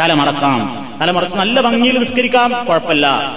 [0.00, 0.88] തലമറക്കാം.
[1.00, 3.36] തലമറച്ച് നല്ല ഭംഗിയിൽ നിസ്കരിക്കാം കുഴപ്പമില്ല.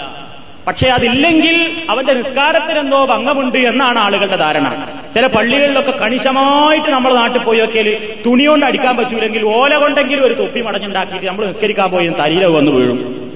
[0.68, 4.91] പക്ഷേ അതില്ലെങ്കിൽ അവന്റെ നിസ്കാരത്തിനെന്തോ ഭംഗമുണ്ട് എന്നാണ് ആളുകളുടെ ധാരണ.
[5.14, 10.62] ചില പള്ളികളിലൊക്കെ കണിശമായിട്ട് നമ്മൾ നാട്ടിൽ പോയി നോക്കിയാൽ തുണി കൊണ്ട് അടിക്കാൻ പറ്റൂലെങ്കിൽ ഓല കൊണ്ടെങ്കിലും ഒരു തൊപ്പി
[10.62, 13.32] മടഞ്ഞുണ്ടാക്കിയിട്ട് നമ്മൾ നിസ്കരിക്കാൻ പോയി തരീര വന്ന് വീഴും.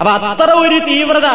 [0.00, 1.26] അപ്പൊ അത്ര ഒരു തീവ്രത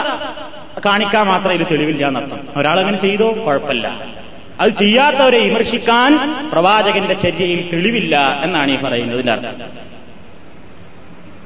[0.86, 2.40] കാണിക്കാൻ മാത്രം ഇത് തെളിവില്ല എന്നർത്ഥം.
[2.58, 3.32] ഒരാളങ്ങനെ ചെയ്തോ?
[3.32, 4.06] കുഴപ്പമില്ല.
[4.60, 9.54] അത് ചെയ്യാത്തവരെ വിമർശിക്കാൻ പ്രവാചകന്റെ ചര്യയിൽ തെളിവില്ല എന്നാണ് ഈ പറയുന്നതിന്റെ അർത്ഥം.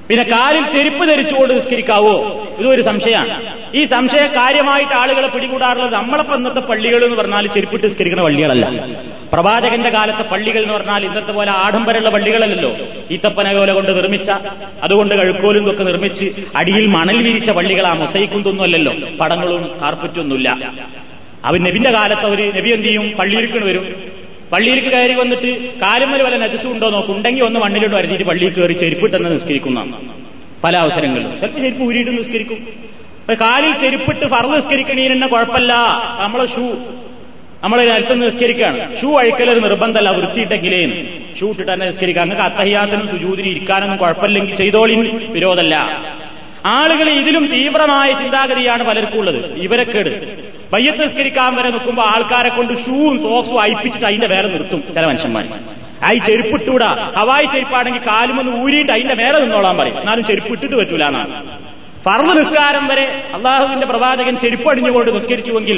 [0.10, 2.46] പിന്നെ കാലിൽ ചെരുപ്പ് ധരിച്ചുകൊണ്ട് നിസ്കരിക്കാവോ?
[2.60, 3.65] ഇതൊരു സംശയമാണ്.
[3.76, 8.88] ഈ സംശയ കാര്യമായിട്ട് ആളുകളെ പിടികൂടാറുള്ളത് നമ്മളെ ഇന്നത്തെ പള്ളികൾ എന്ന് പറഞ്ഞാൽ ചെരുപ്പിട്ട് സ്കരിക്കുന്ന പള്ളികളല്ല.
[9.34, 12.78] പ്രവാചകന്റെ കാലത്തെ പള്ളികൾ എന്ന് പറഞ്ഞാൽ ഇന്നത്തെ പോലെ ആഡംബരമുള്ള പള്ളികളല്ലല്ലോ.
[13.12, 14.32] ഈത്തപ്പന പോലെ കൊണ്ട് നിർമ്മിച്ച
[14.84, 20.72] അതുകൊണ്ട് കഴുക്കോലും ഒക്കെ നിർമ്മിച്ച് അടിയിൽ മണൽ വിരിച്ച പള്ളികൾ ആ മൊസൈക്കുന്തൊന്നുമല്ലല്ലോ പടങ്ങളും കാർപ്പറ്റൊന്നുമില്ല
[21.46, 23.12] അവൻ നബിന്റെ കാലത്ത് ഒരു നബി എന്ത് ചെയ്യും?
[23.20, 24.04] പള്ളിയിരിക്കണ് വരും.
[24.52, 27.16] പള്ളിയിലേക്ക് കയറി വന്നിട്ട് കാലുമ്മൽ വല്ല നജസും ഉണ്ടോ നോക്കും.
[27.16, 29.94] ഉണ്ടെങ്കിൽ ഒന്ന് മണ്ണിലോട്ട് വരുത്തിയിട്ട് പള്ളിയിൽ കയറി ചെരുപ്പിട്ടെന്ന് നിസ്കരിക്കുന്നതാണ്
[30.64, 31.40] പല അവസരങ്ങളിലും.
[31.40, 32.68] ചിലപ്പോൾ ചെരുപ്പ് ഊരിയിട്ട് നിസ്കരിക്കും.
[33.34, 35.74] കാലിൽ ചെരുപ്പിട്ട് ഫറു നിസ്കരിക്കണീന് കുഴപ്പമില്ല.
[36.20, 36.76] നമ്മളെ ഷൂ
[37.64, 39.02] നമ്മളെ അടുത്ത് നിസ്കരിക്കുകയാണ്.
[39.02, 41.08] ഷൂ അഴിക്കലൊരു നിർബന്ധമല്ല വൃത്തിയിട്ടെങ്കിലേ.
[41.40, 42.22] ഷൂ ഇട്ടിട്ട് തന്നെ നിസ്കരിക്കുക.
[42.22, 45.76] അങ്ങനെ അത്തഹിയാത്തിനും സുജൂതിനും ഇരിക്കാനൊന്നും കുഴപ്പമില്ലെങ്കിൽ ചെയ്തോളിൻ വിരോധമല്ല.
[46.66, 49.54] ആളുകൾ ഇതിലും തീവ്രമായ ചിന്താഗതിയാണ് പലർക്കും ഉള്ളത്.
[49.54, 50.10] ഇവരെക്കേട്
[50.74, 55.60] വയ്യത്ത് നിസ്കരിക്കാൻ വരെ നിൽക്കുമ്പോൾ ആൾക്കാരെ കൊണ്ട് ഷൂവും സോക്സും അയപ്പിച്ചിട്ട് അതിന്റെ വേറെ നിർത്തും ചില മനുഷ്യന്മാർ
[56.04, 57.14] ആയി ചെരുപ്പിട്ടൂടാ.
[57.18, 60.00] ഹവായി ചെരുപ്പാണെങ്കിൽ കാലുമൊന്ന് ഊരിയിട്ട് അതിന്റെ മേലെ നിന്നോളാൻ പറയും.
[60.00, 61.65] എന്നാലും ചെരുപ്പിട്ടിട്ട് പറ്റൂല എന്നാണ്.
[62.06, 65.78] ഫർദ് നിസ്കാരം വരെ അള്ളാഹുവിന്റെ പ്രവാചകൻ ചെരുപ്പടിഞ്ഞുകൊണ്ട് നിസ്കരിച്ചുവെങ്കിൽ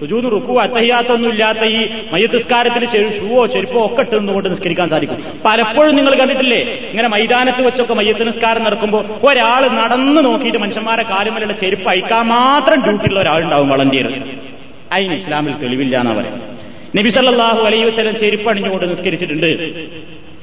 [0.00, 1.80] സുജൂദ് റുക്കു അത്തഹിയാത്തൊന്നും ഇല്ലാത്ത ഈ
[2.12, 5.40] മയ്യത്തിസ്കാരത്തിന് ഷൂവോ ചെരുപ്പോ ഒക്കെ ഇട്ടുകൊണ്ട് നിസ്കരിക്കാൻ സാധിക്കും.
[5.46, 6.60] പലപ്പോഴും നിങ്ങൾ കണ്ടിട്ടില്ലേ
[6.90, 13.20] ഇങ്ങനെ മൈതാനത്ത് വെച്ചൊക്കെ മയ്യത്ത് നിസ്കാരം നടക്കുമ്പോൾ ഒരാൾ നടന്നു നോക്കിയിട്ട് മനുഷ്യന്മാരെ കാലുമലയുടെ ചെരുപ്പ് അയക്കാൻ മാത്രം ഡ്യൂട്ടിയുള്ള
[13.20, 14.06] ഒരാളുണ്ടാവും വളണ്ടിയർ.
[14.92, 16.42] അതിന് ഇസ്ലാമിൽ തെളിവില്ല എന്നാ പറയുന്നത്.
[16.98, 19.50] നബി സല്ലല്ലാഹു അലൈഹി വസല്ലം ചെരുപ്പ് അണിഞ്ഞുകൊണ്ട് നിസ്കരിച്ചിട്ടുണ്ട്.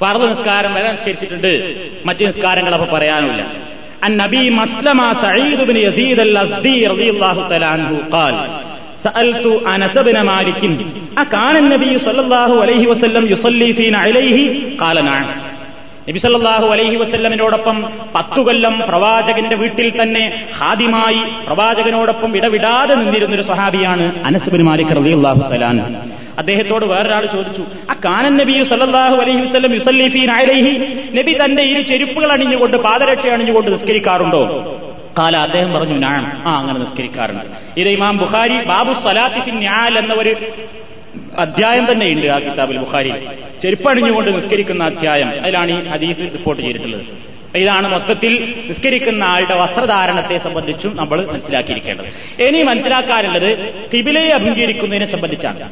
[0.02, 1.54] ഫർദ് നിസ്കാരം വരെ നിസ്കരിച്ചിട്ടുണ്ട്.
[2.06, 3.73] മറ്റു നിസ്കാരങ്ങൾ അപ്പൊ പറയാനുമില്ല.
[4.03, 8.35] عن نبي مسلمة سعيد بن يزيد الأزدي رضي الله تعالى عنه قال
[8.97, 10.63] سألت أنس بن مالك
[11.19, 14.39] أكان النبي صلى الله عليه وسلم يصلي فينا عليه
[14.77, 15.27] قال نعم
[16.09, 17.77] നബി സല്ലല്ലാഹു അലൈഹി വസല്ലമിനോടൊപ്പം
[18.15, 20.23] പത്തു കൊല്ലം പ്രവാചകന്റെ വീട്ടിൽ തന്നെ
[20.59, 25.77] ഹാദിമായി പ്രവാചകനോടൊപ്പം ഇടവിടാതെ നിന്നിരുന്നൊരു സ്വഹാബിയാണ് അനസ്ബിൻ മാലിക് റളിയല്ലാഹു തആലാൻ
[26.38, 32.32] അദ്ദേഹത്തോട് വേറൊരാൾ ചോദിച്ചു ആ കാനൻ നബി സല്ലാഹു അലൈഹി വസ്ലം യുസല്ലി അലൈഹി നബി തന്റെ ഇരു ചെരുപ്പുകൾ
[32.32, 34.44] അണിഞ്ഞുകൊണ്ട് പാദരക്ഷ അണിഞ്ഞുകൊണ്ട് നിസ്കരിക്കാറുണ്ടോ?
[35.18, 37.46] കാല അദ്ദേഹം പറഞ്ഞു ഞാൻ ആ അങ്ങനെ നിസ്കരിക്കാറുണ്ട്.
[37.78, 40.36] ഇത് ഇമാം ബുഖാരി ബാബു സലാത്തി ഞാൽ എന്ന ഒരു
[41.40, 43.12] അധ്യായം തന്നെയുണ്ട് ആ കിതാബിൽ ബുഖാരി.
[43.64, 47.34] ചെരുപ്പണിഞ്ഞുകൊണ്ട് നിസ്കരിക്കുന്ന അധ്യായം അതിലാണ് ഈ ഹദീസ് റിപ്പോർട്ട് ചെയ്തിട്ടുള്ളത്.
[47.56, 52.42] ഇതാണ് മൊത്തത്തിൽ നിസ്കരിക്കുന്ന ആളുടെ വസ്ത്രധാരണത്തെ സംബന്ധിച്ചും നമ്മൾ മനസ്സിലാക്കിയിരിക്കേണ്ടത്.
[52.44, 55.70] ഇനി മനസ്സിലാക്കാനുള്ളത് കിബിലയെ അഭിമുഖീകരിക്കുന്നതിനെ സംബന്ധിച്ചാണ്.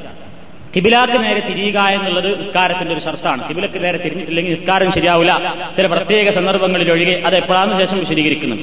[0.75, 3.49] കിബിലാക്ക് നേരെ തിരിയുക എന്നുള്ളത് നിസ്കാരത്തിന്റെ ഒരു ഷർത്താണ്.
[3.49, 5.55] കിബിലക്ക് നേരെ തിരിഞ്ഞിട്ടില്ലെങ്കിൽ നിസ്കാരം ശരിയാവില്ല.
[5.77, 8.59] ചില പ്രത്യേക സന്ദർഭങ്ങളിൽ ഒഴികെ അത് എപ്പോഴാണ് ശേഷം വിശദീകരിക്കുന്നത്?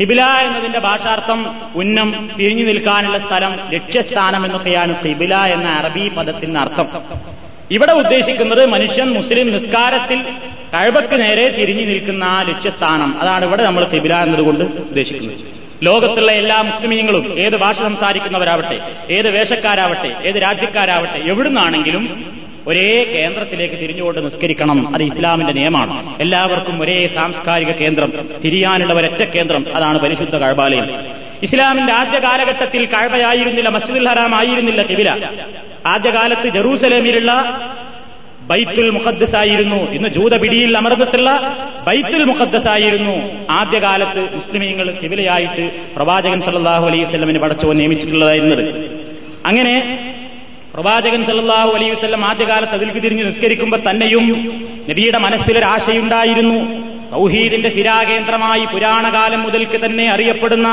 [0.00, 6.88] കിബില എന്നതിന്റെ ഭാഷാർത്ഥം ഉന്നം തിരിഞ്ഞു നിൽക്കാനുള്ള സ്ഥലം ലക്ഷ്യസ്ഥാനം എന്നൊക്കെയാണ് കിബില എന്ന അറബി പദത്തിന്റെ അർത്ഥം.
[7.70, 10.22] ഇവിടെ ഉദ്ദേശിക്കുന്നത് മനുഷ്യൻ മുസ്ലിം നിസ്കാരത്തിൽ
[10.74, 13.22] കഴബക്ക് നേരെ തിരിഞ്ഞു നിൽക്കുന്ന ലക്ഷ്യസ്ഥാനം.
[13.22, 15.67] അതാണ് ഇവിടെ നമ്മൾ കിബില എന്നതുകൊണ്ട് ഉദ്ദേശിക്കുന്നത്.
[15.82, 22.34] ലോകത്തുള്ള എല്ലാ മുസ്ലിമീങ്ങളും ഏത് ഭാഷ സംസാരിക്കുന്നവരാവട്ടെ ഏത് വേഷക്കാരാവട്ടെ ഏത് രാജ്യക്കാരാവട്ടെ എവിടുന്നാണെങ്കിലും
[22.66, 24.94] ഒരേ കേന്ദ്രത്തിലേക്ക് തിരിഞ്ഞുകൊണ്ട് നിസ്കരിക്കണം.
[24.94, 26.16] അത് ഇസ്ലാമിന്റെ നിയമമാണ്.
[26.20, 30.86] എല്ലാവർക്കും ഒരേ സാംസ്കാരിക കേന്ദ്രം തിരിയാനുള്ള ഒരൊറ്റ കേന്ദ്രം അതാണ് പരിശുദ്ധ കഴബാലയം.
[31.42, 35.10] ഇസ്ലാമിന്റെ ആദ്യ കാലഘട്ടത്തിൽ കഴബയായിരുന്നില്ല മസ്ജിദുൽ ഹറാം ആയിരുന്നില്ല കിബില
[35.86, 37.32] ആദ്യകാലത്ത് ജറൂസലേമിലുള്ള
[38.48, 41.30] ബൈത്തുൽ മുഖദ്ദസ് ആയിരുന്നു ഇന്ന് ജൂതപിടിയിൽ അമർന്നിട്ടുള്ള
[41.86, 43.14] ബൈത്തുൽ മുഖദ്ദസ് ആയിരുന്നു
[43.50, 48.64] ആദ്യകാലത്ത് മുസ്ലിമീങ്ങൾ കിബിലയായിട്ട് പ്രവാചകൻ സല്ലാഹു അലൈഹി സ്വലമിന് പടച്ചോ നിയമിച്ചിട്ടുള്ളതായിരുന്നത്.
[49.46, 49.74] അങ്ങനെ
[50.74, 54.26] പ്രവാചകൻ സല്ലാഹു അലൈഹി വസ്ലം ആദ്യകാലത്ത് അതിൽക്ക് തിരിഞ്ഞ് നിസ്കരിക്കുമ്പോൾ തന്നെയും
[54.90, 56.88] നബിയുടെ മനസ്സിലൊരാശയുണ്ടായിരുന്നു.
[57.12, 60.68] തൗഹീദിന്റെ ശിരാകേന്ദ്രമായി പുരാണകാലം മുതൽക്ക് തന്നെ അറിയപ്പെടുന്ന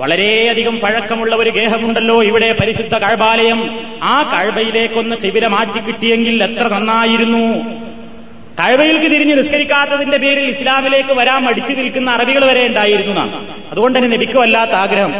[0.00, 7.58] വളരെയധികം പഴക്കമുള്ള ഒരു ഗേഹമുണ്ടല്ലോ ഇവിടെ പരിശുദ്ധ കഴബാലയം ആ കഴബയിലേക്കൊന്ന് തിവിര മാറ്റി കിട്ടിയെങ്കിൽ എത്ര നന്നായിരുന്നു.
[8.60, 13.46] കഴവയിൽക്ക് തിരിഞ്ഞ് നിസ്കരിക്കാത്തതിന്റെ പേരിൽ ഇസ്ലാമിലേക്ക് വരാൻ മടിച്ചു നിൽക്കുന്ന അറബികൾ വരെ ഉണ്ടായിരുന്നു നാം.
[13.70, 14.38] അതുകൊണ്ട് തന്നെ നബിക്ക്
[14.74, 15.12] ആഗ്രഹം.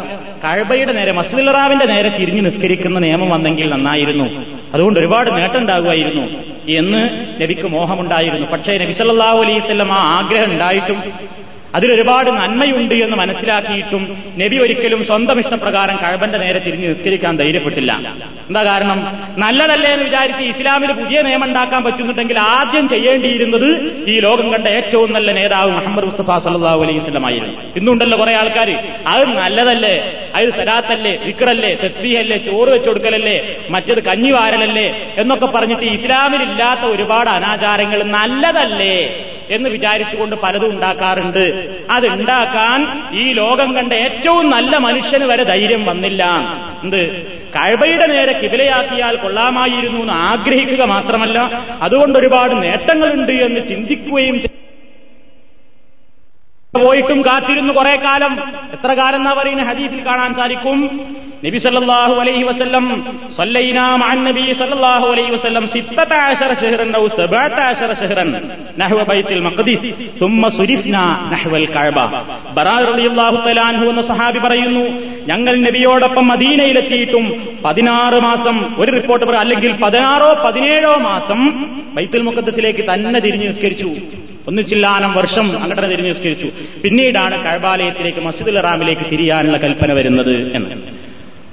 [0.44, 4.44] കഴബയുടെ നേരെ മസ്ജിദുറാവിന്റെ നേരെ തിരിഞ്ഞ് നിസ്കരിക്കുന്ന നിയമം വന്നെങ്കിൽ നന്നായിരുന്നു.
[4.74, 6.22] അതുകൊണ്ട് ഒരുപാട് നേട്ടം ഉണ്ടാകുമായിരുന്നു
[6.68, 7.08] എന്ന്
[7.42, 8.46] നബിക്ക് മോഹമുണ്ടായിരുന്നു.
[8.46, 8.92] പക്ഷേ നബി
[9.40, 11.02] അലൈസ് ആ ആഗ്രഹം ഉണ്ടായിട്ടും
[11.74, 17.92] അതിലൊരുപാട് നന്മയുണ്ട് എന്ന് മനസ്സിലാക്കിയിട്ടും നബി ഒരിക്കലും സ്വന്തം ഇഷ്ടപ്രകാരം കഴബന്റെ നേരെ തിരിഞ്ഞ് നിസ്കരിക്കാൻ ധൈര്യപ്പെട്ടില്ല.
[18.48, 18.98] എന്താ കാരണം?
[19.38, 23.68] നല്ലതല്ലേ എന്ന് വിചാരിച്ച് ഇസ്ലാമിൽ പുതിയ നിയമം ഉണ്ടാക്കാൻ പറ്റുന്നുണ്ടെങ്കിൽ ആദ്യം ചെയ്യേണ്ടിയിരുന്നത്
[24.08, 28.70] ഈ ലോകം കണ്ട ഏറ്റവും നല്ല നേതാവ് മുഹമ്മദ് മുസ്തഫ സല്ലാഹു അലൈഹി സ്വലമായിരുന്നു ഇന്നുണ്ടല്ലോ കുറെ ആൾക്കാർ
[29.06, 29.94] അത് നല്ലതല്ലേ?
[30.34, 31.18] അത് സലാത്തല്ലേ?
[31.26, 31.74] വിക്രല്ലേ?
[31.74, 32.36] തസ്ബീഹല്ലേ?
[32.36, 33.56] ചോറ് വെച്ചു കൊടുക്കലല്ലേ?
[33.70, 35.14] മറ്റത് കഞ്ഞിവാരലല്ലേ?
[35.18, 38.96] എന്നൊക്കെ പറഞ്ഞിട്ട് ഇസ്ലാമിലില്ലാത്ത ഒരുപാട് അനാചാരങ്ങൾ നല്ലതല്ലേ?
[39.50, 41.72] എന്ന് വിചാരിച്ചുകൊണ്ട് പലതും ഉണ്ടാക്കാറുണ്ട്.
[41.90, 46.24] അത് ഉണ്ടാക്കാൻ ഈ ലോകം കണ്ട ഏറ്റവും നല്ല മനുഷ്യന് വരെ ധൈര്യം വന്നില്ല.
[46.82, 47.26] എന്ത്?
[47.56, 51.38] കഴബയുടെ നേരെ കിബിലയാക്കിയാൽ കൊള്ളാമായിരുന്നു എന്ന് ആഗ്രഹിക്കുക മാത്രമല്ല
[51.82, 54.40] അതുകൊണ്ട് ഒരുപാട് നേട്ടങ്ങളുണ്ട് എന്ന് ചിന്തിക്കുകയും
[56.74, 58.32] പോയിട്ടും കാത്തിരുന്നു കുറെ കാലം.
[58.74, 60.78] എത്ര കാലം എന്നാ പറയുന്ന ഹദീസിൽ കാണാൻ സാധിക്കും?
[61.44, 62.42] നബി സല്ലാഹു അലൈഹി
[64.02, 68.28] മഅൻ നബി സല്ലല്ലാഹു അലൈഹി വസല്ലം 16 ശഹറൻ ഔ 17 ശഹറൻ
[68.80, 71.04] നഹ്വ ബൈത്തുൽ മഖ്ദിസ് ثم സുരിഫ്നാ
[71.34, 71.98] നഹ്വൽ കഅബ.
[72.56, 74.84] ബറാ റളിയല്ലാഹു തആല അൻഹു എന്ന സഹാബി പറയുന്നു
[75.30, 77.24] ഞങ്ങൾ നബിയോടൊപ്പം മദീനയിലെത്തിയിട്ടും
[77.68, 81.40] 16 മാസം ഒരു റിപ്പോർട്ട് അല്ലെങ്കിൽ 16ഓ 17ഓ മാസം
[81.96, 83.90] ബൈത്തുൽ മുഖദ്ദസിലേക്ക് തന്നെ തിരിഞ്ഞു നിസ്കരിച്ചു.
[84.48, 86.46] ഒന്നിച്ചില്ലാനം വർഷം അങ്ങോട്ട് തിരിഞ്ഞ് നിസ്കരിച്ചു
[86.84, 90.76] പിന്നീടാണ് കഴബാലയത്തിലേക്ക് മസ്ജിദുൽ റാമിലേക്ക് തിരിയാനുള്ള കൽപ്പന വരുന്നത് എന്ന്.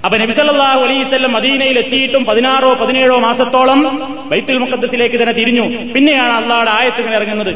[0.05, 5.93] അപ്പൊ നബിസല്ലാഹു അലൈവല്ലം മദീനയിൽ എത്തിയിട്ടും പതിനാറോ പതിനേഴോ മാസത്തോളം ബൈത്തുൽ മുഖദ്സിലേക്ക് തന്നെ തിരിഞ്ഞു.
[5.93, 7.55] പിന്നെയാണ് അള്ളാഹുടെ ആയത്തിന് ഇറങ്ങുന്നത്.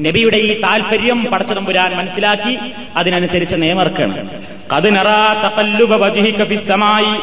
[0.00, 2.58] നബിയുടെ ഈ താല്പര്യം പടച്ചതമ്പുരാൻ മനസ്സിലാക്കി
[2.96, 4.28] അതിനനുസരിച്ച് നിയമർക്കാണ്
[4.72, 7.18] കതുനറായി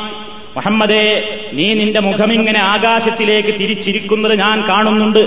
[0.56, 5.20] മുഹമ്മദേ നീ നിന്റെ മുഖമിങ്ങനെ ആകാശത്തിലേക്ക് തിരിച്ചിരിക്കുന്നത് ഞാൻ കാണുന്നുണ്ട്.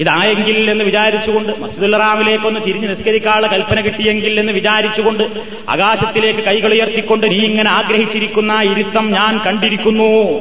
[0.00, 5.24] ഇതായെങ്കിൽ എന്ന് വിചാരിച്ചുകൊണ്ട് മസ്ജിദുൽ റാമിലേക്കൊന്ന് തിരിഞ്ഞ് നിസ്കരിക്കാനുള്ള കൽപ്പന കിട്ടിയെങ്കിൽ എന്ന് വിചാരിച്ചുകൊണ്ട്
[5.68, 10.40] ആകാശത്തിലേക്ക് കൈകൾ ഉയർത്തിക്കൊണ്ട് നീ ഇങ്ങനെ ആഗ്രഹിച്ചിരിക്കുന്ന ഇരുത്തം ഞാൻ കണ്ടിരിക്കുന്നു.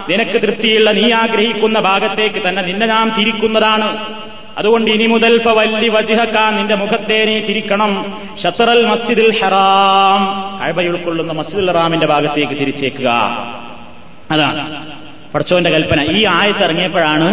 [0.09, 4.13] നിനക്ക് തൃപ്തിയുള്ള നീ ആഗ്രഹിക്കുന്ന ഭാഗത്തേക്ക് തന്നെ നിന്നെ നാം തിരിക്കുന്നതാണ്.
[4.57, 8.21] അതുകൊണ്ട് ഇനി മുതൽ ഫവല്ലി വജിഹക്ക നിന്റെ മുഖത്തെ നീ തിരിക്കണം.
[8.43, 10.23] ഷത്തറൽ മസ്ജിദുൽ ഹറാം.
[10.63, 13.09] കഴബ ഉൾക്കൊള്ളുന്ന മസ്ജിദുൽ ഹറാമിന്റെ ഭാഗത്തേക്ക് തിരിച്ചേക്കുക.
[14.33, 14.87] അതാണ്.
[15.33, 16.17] പടച്ചോന്റെ കൽപ്പന.
[16.17, 17.29] ഈ ആയത്ത് ഇറങ്ങിയപ്പോഴാണ്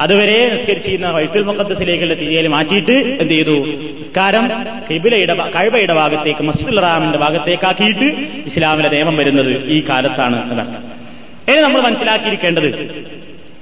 [0.00, 3.66] അതുവരെ നിസ്കരിച്ചിരുന്ന വൈത്തുൽ മുഖദ്സിലേക്കുള്ള തിരിയൽ മാറ്റിയിട്ട് എന്ത് ചെയ്തു?
[3.66, 8.04] നിസ്കാരം കിബിലയുടെ കഴിവയുടെ ഭാഗത്തേക്ക് മസ്ജിദുൽ റാമിന്റെ ഭാഗത്തേക്കാക്കിയിട്ട്
[8.46, 11.00] ഇസ്ലാമിലെ നിയമം വരുന്നത് ഈ കാലത്താണ് എന്നർത്ഥം.
[11.52, 12.66] ഇനി നമ്മൾ മനസ്സിലാക്കിയിരിക്കേണ്ടത്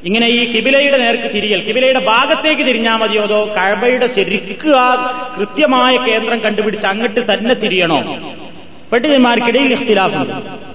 [0.05, 4.94] ഇങ്ങനെ ഈ കിബിലയുടെ നേർക്ക് തിരിയൽ കിബിലയുടെ ഭാഗത്തേക്ക് തിരിഞ്ഞാൽ മതിയോ അതോ കഴബയുടെ ശരിക്ക് ആ
[5.38, 8.32] കൃത്യമായ കേന്ദ്രം കണ്ടുപിടിച്ച് അങ്ങോട്ട് തന്നെ തിരിയണോ?
[8.92, 10.67] പെട്ടിന്മാർക്കിടയിൽ ഇഖ്തിലാഫുണ്ട്.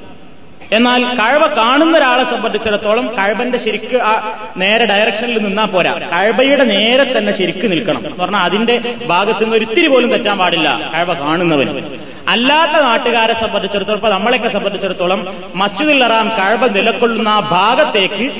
[0.72, 5.94] എന്നാൽ കഴവ കാണുന്ന ഒരാളെ സംബന്ധിച്ചിടത്തോളം കഴവന്റെ ശരിക്ക് ആ നേരെ ഡയറക്ഷനിൽ നിന്നാ പോരാ.
[5.94, 8.06] കഴവയുടെ നേരെ തന്നെ ശരിക്ക് നിൽക്കണം.
[8.06, 10.92] എന്ന് പറഞ്ഞാൽ അതിന്റെ ഭാഗത്ത് നിന്ന് ഒരിത്തിരി പോലും തെറ്റാൻ പാടില്ല.
[10.94, 12.00] കഴവ കാണുന്നവൻ.
[12.30, 18.32] അല്ലാത്ത നാട്ടുകാരെ സംബന്ധിച്ചിടത്തോളം ഇപ്പൊ നമ്മളെയൊക്കെ സംബന്ധിച്ചിടത്തോളം മസ്ജിദുൽ അറാം കഴവ നിലക്കൊള്ളുന്ന ആ ഭാഗത്തേക്ക്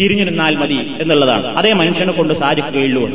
[0.00, 1.58] തിരിഞ്ഞു നിന്നാൽ മതി എന്നുള്ളതാണ്.
[1.58, 3.08] അതേ മനുഷ്യനെ കൊണ്ട് സാധിക്കുകയുള്ളൂ.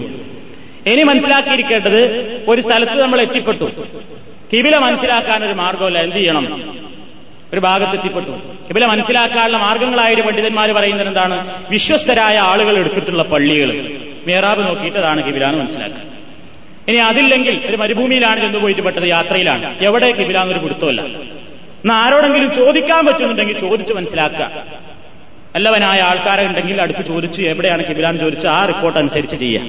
[0.87, 2.15] ഇനി മനസ്സിലാക്കിയിരിക്കേണ്ടത്
[2.47, 3.71] ഒരു സ്ഥലത്ത് നമ്മൾ എത്തിപ്പെട്ടു.
[4.53, 6.84] കിവില മനസ്സിലാക്കാൻ ഒരു മാർഗമല്ല എന്ത് ചെയ്യണം?
[7.55, 8.31] ഒരു ഭാഗത്ത് എത്തിപ്പെട്ടു
[8.69, 11.35] കിബില മനസ്സിലാക്കാനുള്ള മാർഗങ്ങളായ പണ്ഡിതന്മാർ പറയുന്നത് എന്താണ്?
[11.69, 13.69] വിശ്വസ്തരായ ആളുകൾ എടുത്തിട്ടുള്ള പള്ളികൾ.
[14.27, 16.01] മേറാബ് നോക്കിയിട്ടതാണ് കിബിലാന്ന് മനസ്സിലാക്കുക.
[16.87, 19.85] ഇനി അതില്ലെങ്കിൽ ഒരു മരുഭൂമിയിലാണ് ചെന്ന് പോയിട്ട് പെട്ടത് യാത്രയിലാണ്.
[19.85, 24.51] എവിടെ കിബിലാന്നൊരു പിടുത്തമല്ല എന്നാൽ ആരോടെങ്കിലും ചോദിക്കാൻ പറ്റുന്നുണ്ടെങ്കിൽ ചോദിച്ച് മനസ്സിലാക്കുക.
[25.55, 29.65] നല്ലവനായ ആൾക്കാരുണ്ടെങ്കിൽ അടുത്ത് ചോദിച്ച് എവിടെയാണ് കിബിലാന്ന് ചോദിച്ച് ആ റിപ്പോർട്ട് അനുസരിച്ച് ചെയ്യാം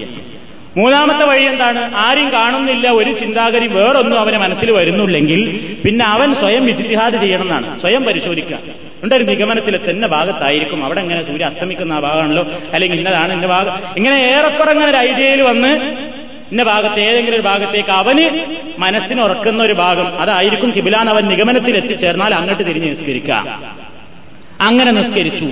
[0.76, 1.94] മൂന്നാമത്തെ വഴി എന്താണ്?
[1.94, 5.40] ആരും കാണുന്നില്ല ഒരു ചിന്താഗതി വേറൊന്നും അവനെ മനസ്സിൽ വരുന്നില്ലെങ്കിൽ
[5.84, 8.58] പിന്നെ അവൻ സ്വയം വിജിത്തിഹാദ് ചെയ്യണമെന്നാണ് സ്വയം പരിശോധിക്കുക.
[9.12, 10.84] ഒരു നിഗമനത്തിൽ തന്നെ ഭാഗത്തായിരിക്കും.
[10.84, 12.46] അവിടെ എങ്ങനെ സൂര്യ അസ്തമിക്കുന്ന ആ ഭാഗമാണല്ലോ?
[12.72, 13.72] അല്ലെങ്കിൽ ഇന്നതാണ് എന്റെ ഭാഗം?
[13.96, 15.68] ഇങ്ങനെ ഏറെക്കുറെ അങ്ങനെ ഒരു ഐഡിയയിൽ വന്ന്
[16.50, 18.44] ഇന്ന ഭാഗത്ത് ഏതെങ്കിലും ഒരു ഭാഗത്തേക്ക് അവന്
[18.78, 23.60] മനസ്സിന് ഉറക്കുന്ന ഒരു ഭാഗം അതായിരിക്കും കിബിലാൻ അവൻ നിഗമനത്തിൽ എത്തിച്ചേർന്നാൽ അങ്ങോട്ട് തിരിഞ്ഞ് നിസ്കരിക്കുക.
[24.60, 25.44] അങ്ങനെ നിസ്കരിച്ചു.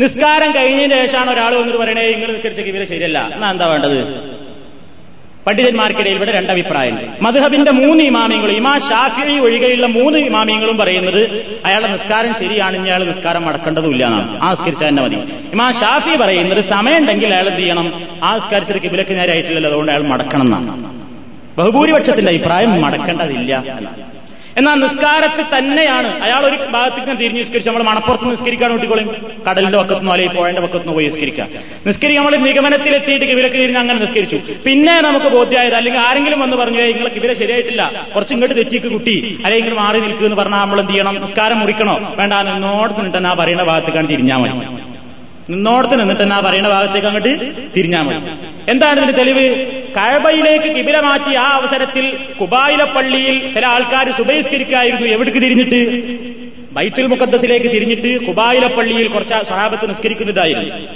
[0.00, 3.30] നിസ്കാരം കഴിഞ്ഞതിന് ശേഷമാണ് ഒരാൾ വന്നിട്ട് പറയണേ നിങ്ങൾ നിസ്കരിച്ച കിബില ശരിയല്ല.
[3.34, 4.35] എന്നാ എന്താ വേണ്ടത്?
[5.46, 11.20] പണ്ഡിതന്മാർക്കിടയിൽ ഇവിടെ രണ്ടഭിപ്രായം മധുഹബിന്റെ മൂന്ന് ഇമാമിയങ്ങളും ഇമാ ഷാഫി ഒഴികെയുള്ള മൂന്ന് ഇമാമിയങ്ങളും പറയുന്നത്
[11.66, 14.40] അയാളുടെ നിസ്കാരം ശരിയാണെങ്കിൽ അയാൾ നിസ്കാരം മടക്കേണ്ടതുമില്ല എന്നാണ്.
[14.42, 15.18] ആസ്കരിച്ചാൽ തന്നെ മതി.
[15.52, 17.88] ഇമാ ഷാഫി പറയുന്നത് സമയമുണ്ടെങ്കിൽ അയാൾ എന്ത് ചെയ്യണം?
[18.24, 20.92] ആസ്കരിച്ചത് കിബിലക്ക് നേരായിട്ടില്ലല്ലോ അതുകൊണ്ട് അയാൾ മടക്കണം എന്നാണ്
[21.58, 24.05] ബഹുഭൂരിപക്ഷത്തിന്റെ അഭിപ്രായം മടക്കേണ്ടതില്ല എന്നാണ്.
[24.58, 26.22] എന്നാൽ നിസ്കാരത്തിൽ തന്നെയാണ്.
[26.22, 29.08] അയാൾ ഒരു ഭാഗത്തേക്ക് തിരിഞ്ഞ് നിസ്കരിച്ച് നമ്മൾ മണപ്പുറത്ത് നിസ്കരിക്കാൻ കുട്ടികളും
[29.50, 31.48] കടലിന്റെ വക്കത്തുനിന്നോ അല്ലെങ്കിൽ പുഴന്റെ വക്കത്തുനിന്നോ പോയി നിസ്കരിക്കാം
[31.86, 34.36] നിസ്കരിക്കുക നമ്മൾ നിഗമനത്തിൽ എത്തിയിട്ട് കിവിലക്ക് തിരിഞ്ഞ് അങ്ങനെ നിസ്കരിച്ചു.
[34.66, 38.06] പിന്നെ നമുക്ക് ബോധ്യമായത് അല്ലെങ്കിൽ ആരെങ്കിലും വന്ന് പറഞ്ഞു നിങ്ങൾ കിവില ശരിയായിട്ടില്ല.
[38.14, 39.38] കുറച്ച് ഇങ്ങോട്ട് തെറ്റിക്ക് കുട്ടി.
[39.44, 41.20] അല്ലെങ്കിൽ മാറി നിൽക്കുക എന്ന് പറഞ്ഞാൽ നമ്മൾ എന്ത് ചെയ്യണം?
[41.20, 42.14] നിസ്കാരം മുറിക്കണോ?
[42.16, 44.95] വേണ്ട നിന്നോട് നിന്നിട്ട് ആ പറയുന്ന ഭാഗത്തേക്കാണ് തിരിഞ്ഞാൽ മതി.
[45.50, 47.32] നിന്നോടത്ത് നിന്നിട്ട് എന്നാ പറയുന്ന ഭാഗത്തേക്ക് അങ്ങോട്ട്
[47.76, 48.30] തിരിഞ്ഞാൽ മതി.
[48.70, 49.66] എന്താണ് ഇതിന്റെ തെളിവ്?
[49.96, 56.02] കഴബയിലേക്ക് കിബില മാറ്റി ആ അവസരത്തിൽ കുബായിലെ പള്ളിയിൽ ചില ആൾക്കാർ സുബഹിസ്കരിക്കായിരുന്നു എവിടേക്ക് തിരിഞ്ഞിട്ട്?
[56.72, 60.86] ബൈത്തുൽ മുഖദ്ദസിലേക്ക് തിരിഞ്ഞിട്ട് കുബായിലെ പള്ളിയിൽ കുറച്ച് സഹാബത്ത് നിസ്കരിക്കുന്നതായിരുന്നു.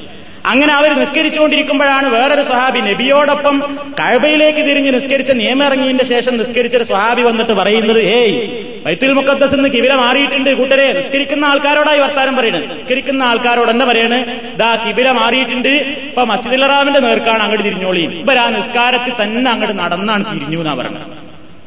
[0.46, 7.52] അങ്ങനെ അവർ നിസ്കരിച്ചുകൊണ്ടിരിക്കുമ്പോഴാണ് വേറൊരു സ്വഹാബി നബിയോടൊപ്പം കഴബയിലേക്ക് തിരിഞ്ഞ് നിസ്കരിച്ച നിയമം ഇറങ്ങിയതിന്റെ ശേഷം നിസ്കരിച്ചൊരു സ്വഹാബി വന്നിട്ട്
[7.52, 10.50] പറയുന്നത് ഏയ് ബൈത്തുൽ മുഖദ്ദസ് നിന്ന് കിബില മാറിയിട്ടുണ്ട്.
[10.60, 14.18] കൂട്ടരെ നിസ്കരിക്കുന്ന ആൾക്കാരോടായി വർത്താനം പറയുന്നത് നിസ്കരിക്കുന്ന ആൾക്കാരോട് എന്താ പറയണ്?
[14.60, 15.72] ദാ കിബില മാറിയിട്ടുണ്ട്.
[16.10, 18.04] ഇപ്പൊ മസ്ജിദുൽ റാമിന്റെ നേർക്കാണ് അങ്ങോട്ട് തിരിഞ്ഞോളി.
[18.22, 21.06] ഇവരാ നിസ്കാരത്തിൽ തന്നെ അങ്ങോട്ട് നടന്നാണ് തിരിഞ്ഞു എന്നാ പറയുന്നത്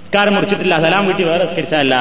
[0.06, 0.76] നിസ്കാരം മുറിച്ചിട്ടില്ല.
[0.86, 1.96] സലാം വീട്ടിൽ വേറെ നിസ്കരിച്ചതല്ല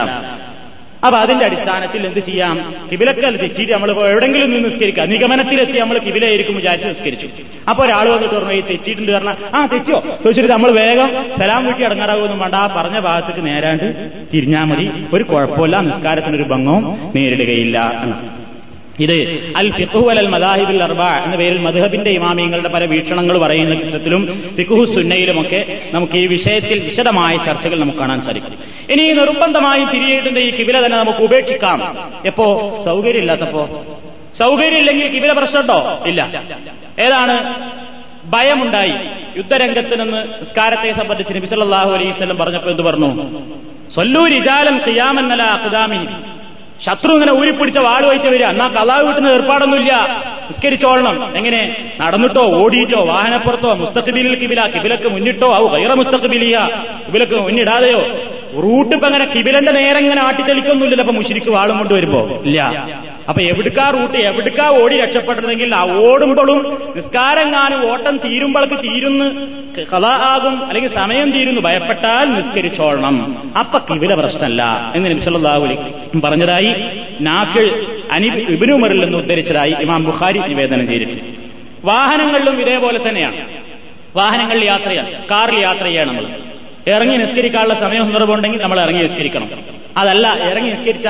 [1.07, 2.75] അപ്പൊ അതിന്റെ അടിസ്ഥാനത്തിൽ എന്ത് ചെയ്യാം?
[2.93, 7.29] കിബിലക്കൽ തെറ്റിയിട്ട് നമ്മൾ എവിടെങ്കിലും നിന്ന് നിസ്കരിക്കാം നിഗമനത്തിലെത്തി നമ്മൾ കിബിലായിരിക്കും വിചാരിച്ച് നിസ്കരിച്ചു.
[7.71, 10.01] അപ്പൊ ഒരാൾ വന്നിട്ട് പറഞ്ഞു ഈ തെറ്റിയിട്ടുണ്ട് പറഞ്ഞാൽ ആ തെറ്റിയോ?
[10.01, 12.55] ചോദിച്ചിട്ട് നമ്മൾ വേഗം സലാം വീട്ടി അടങ്ങാറാകുമെന്നും വേണ്ട.
[12.55, 14.91] ആ പറഞ്ഞ ഭാഗത്തേക്ക് നേരാണ്ട് തിരിഞ്ഞാൽ മതി.
[15.13, 15.81] ഒരു കുഴപ്പമില്ല.
[15.81, 17.79] നിസ്കാരത്തിനൊരു ഭംഗവും നേരിടുകയില്ല.
[18.03, 18.42] എന്നാണ്
[19.01, 24.85] ഇത് അൽ ഫിഖുഹു അൽ മദാഹിബുൽ അർബ എന്ന പേരിൽ മധുഹബിന്റെ ഇമാമിയങ്ങളുടെ പല വീക്ഷണങ്ങൾ പറയുന്ന ചിത്രത്തിലും ഫിഖുഹു
[24.85, 28.53] സുന്നയിലുമൊക്കെ നമുക്ക് ഈ വിഷയത്തിൽ വിശദമായ ചർച്ചകൾ നമുക്ക് കാണാൻ സാധിക്കും.
[28.91, 32.11] ഇനി നിർബന്ധമായി തിരിയേണ്ട ഈ കിബില തന്നെ നമുക്ക് ഉപേക്ഷിക്കാം.
[32.27, 32.79] എപ്പോ?
[32.85, 33.85] സൗകര്യമില്ലാത്തപ്പോ?
[34.39, 36.05] സൗകര്യമില്ലെങ്കിൽ കിബില പ്രശ്നമുണ്ടോ?
[36.07, 36.43] ഇല്ല.
[36.99, 37.55] ഏതാണ്?
[38.25, 38.93] ഭയമുണ്ടായി.
[39.37, 43.41] യുദ്ധരംഗത്ത് നിന്ന് നിസ്കാരത്തെ സംബന്ധിച്ച് നബി സല്ലല്ലാഹു അലൈഹി വസല്ലം പറഞ്ഞപ്പോൾ എന്ത് പറഞ്ഞു?
[43.95, 46.32] സൊല്ലൂ റിജാലൻ ഖിയാമന്നല അഖ്ദാമി
[46.81, 48.45] ശത്രു ഇങ്ങനെ ഊരിപ്പിടിച്ച വാട് വഹിച്ച് വരിക.
[48.45, 49.93] എന്നാ കലാവ് വീട്ടിന് ഏർപ്പാടൊന്നുമില്ല.
[50.49, 51.37] നിസ്കരിച്ചോളണം.
[51.37, 51.77] എങ്ങനെ?
[52.01, 56.69] നടന്നിട്ടോ ഓടിയിട്ടോ വാഹനപ്പുറത്തോ മുസ്തഖബിലിൽ കിബില കിബിലക്ക് മുന്നിട്ടോ ഔ വൈറ മുസ്തഖബിലിയ
[57.07, 58.01] കിബിലക്ക് മുന്നിടാതെയോ?
[58.63, 61.05] റൂട്ട് ഇപ്പൊ അങ്ങനെ കിബിലന്റെ നേരെ ഇങ്ങനെ ആട്ടിത്തെളിക്കൊന്നുമില്ലല്ലോ.
[61.05, 62.61] അപ്പൊ മുഷിരിക്ക് വാളും കൊണ്ടുവരുമ്പോ ഇല്ല.
[63.29, 64.19] അപ്പൊ എവിടുക്കാ റൂട്ട്?
[64.19, 69.47] എവിടുക്കാ ഓടി രക്ഷപ്പെട്ടതെങ്കിൽ ആ ഓടുമ്പോഴും നിസ്കാരങ്ങാനും ഓട്ടം തീരുമ്പോൾക്ക് തീരുന്ന്.
[69.83, 71.61] കഥ ആകും അല്ലെങ്കിൽ സമയം തീരുന്നു.
[71.61, 73.53] ഭയപ്പെട്ടാൽ നിസ്കരിച്ചോളണം.
[73.59, 75.77] അപ്പൊ കിവില പ്രശ്നമല്ല എന്ന് നബിസല്ലാഹു അലൈ
[76.25, 76.75] പറഞ്ഞതായി.
[77.21, 81.25] നാഫിൾ അനി ഇബിനുമറിൽ നിന്ന് ഉദ്ധരിച്ചതായി ഇമാം ബുഖാരി നിവേദനം ചെയ്തിട്ടുണ്ട്.
[81.85, 83.49] വാഹനങ്ങളിലും ഇതേപോലെ തന്നെയാണ്.
[84.17, 86.42] വാഹനങ്ങളിൽ യാത്ര ചെയ്യാം കാറിൽ യാത്ര ചെയ്യാൻ നമ്മൾ.
[86.89, 89.49] ഇറങ്ങി നിസ്കരിക്കാനുള്ള സമയം സന്ദർഭമുണ്ടെങ്കിൽ നമ്മൾ ഇറങ്ങി നിസ്കരിക്കണം.
[89.97, 91.09] അതല്ല ഇറങ്ങി നിസ്കരിച്ച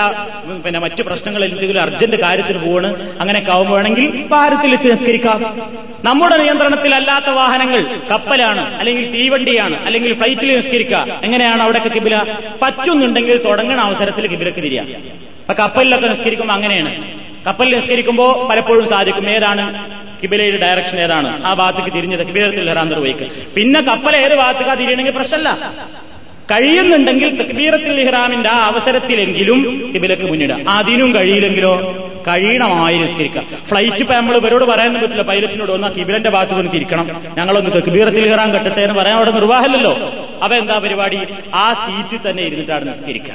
[0.64, 5.70] പിന്നെ മറ്റു പ്രശ്നങ്ങൾ എന്തെങ്കിലും അർജന്റ് കാര്യത്തിന് പോവാണ് അങ്ങനെ ആവുമ്പോഴാണെങ്കിൽ ഭാരത്തിൽ വെച്ച് നിസ്കരിക്കാം.
[6.04, 12.38] നമ്മുടെ നിയന്ത്രണത്തിലല്ലാത്ത വാഹനങ്ങൾ കപ്പലാണ് അല്ലെങ്കിൽ തീവണ്ടിയാണ് അല്ലെങ്കിൽ ഫ്ലൈറ്റിൽ നിസ്കരിക്കുക എങ്ങനെയാണ് അവിടെയൊക്കെ കിബില?
[12.62, 14.86] പറ്റുന്നുണ്ടെങ്കിൽ തുടങ്ങണ അവസരത്തിൽ കിബിലക്ക് തിരിയാം.
[14.86, 16.92] അപ്പൊ കപ്പലിലൊക്കെ നിസ്കരിക്കുമ്പോൾ അങ്ങനെയാണ്.
[17.46, 19.30] കപ്പലിൽ നിസ്കരിക്കുമ്പോൾ പലപ്പോഴും സാധിക്കും.
[19.30, 19.64] ഏതാണ്?
[20.22, 21.30] കിബിലയുടെ ഡയറക്ഷൻ ഏതാണ്?
[21.46, 25.50] ആ ഭാഗത്തേക്ക് തിരിഞ്ഞത് കിബിലത്തിൽ ഇറാൻ നിർവഹിക്കുക പിന്നെ കപ്പൽ ഏത് ഭാഗത്തേക്കാ തിരിയണമെങ്കിൽ പ്രശ്നമല്ല.
[26.52, 29.58] കഴിയുന്നുണ്ടെങ്കിൽ തക്ബീറത്തിൽ ഇഹ്റാമിന്റെ ആ അവസരത്തിലെങ്കിലും
[29.94, 31.72] കിബിലക്ക് മുന്നിടുക അതിനും കഴിയില്ലെങ്കിലോ?
[32.28, 37.06] കഴിയണമായി നിസ്കരിക്കുക ഫ്ലൈറ്റ് ഇപ്പൊ നമ്മൾ ഇവരോട് പറയാൻ പറ്റില്ല പൈലറ്റിനോട് ഒന്ന് കിബിലന്റെ ഭാഗത്ത് ഒന്ന് തിരിക്കണം.
[37.38, 39.94] ഞങ്ങളൊന്ന് തക്ബീറത്തിൽ ഇഹ്റാം കെട്ടട്ടെ എന്ന് പറയാൻ അവിടെ നിർവാഹമല്ലോ
[40.44, 41.20] അപ്പൊ എന്താ പരിപാടി?
[41.54, 43.34] ആ സീറ്റിൽ തന്നെ ഇരുന്നിട്ടാണ് നിസ്കരിക്കുക.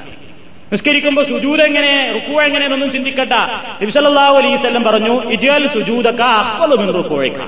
[0.72, 3.34] നിസ്കരിക്കുമ്പോ സുജൂത് എങ്ങനെ റുക്കു എങ്ങനെയെന്നൊന്നും ചിന്തിക്കട്ട
[3.82, 7.42] നബിസല്ലാഹു അലൈവല്ലം പറഞ്ഞു ഇജാൽ സുജൂദക്ക അഹ്വലുമെന്ന് റുക്കോഴിക്ക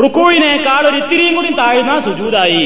[0.00, 2.64] റുക്കോയിനേക്കാൾ ഒരു ഇത്തിരിയും കൂടി താഴ്ന്ന സുജൂതായി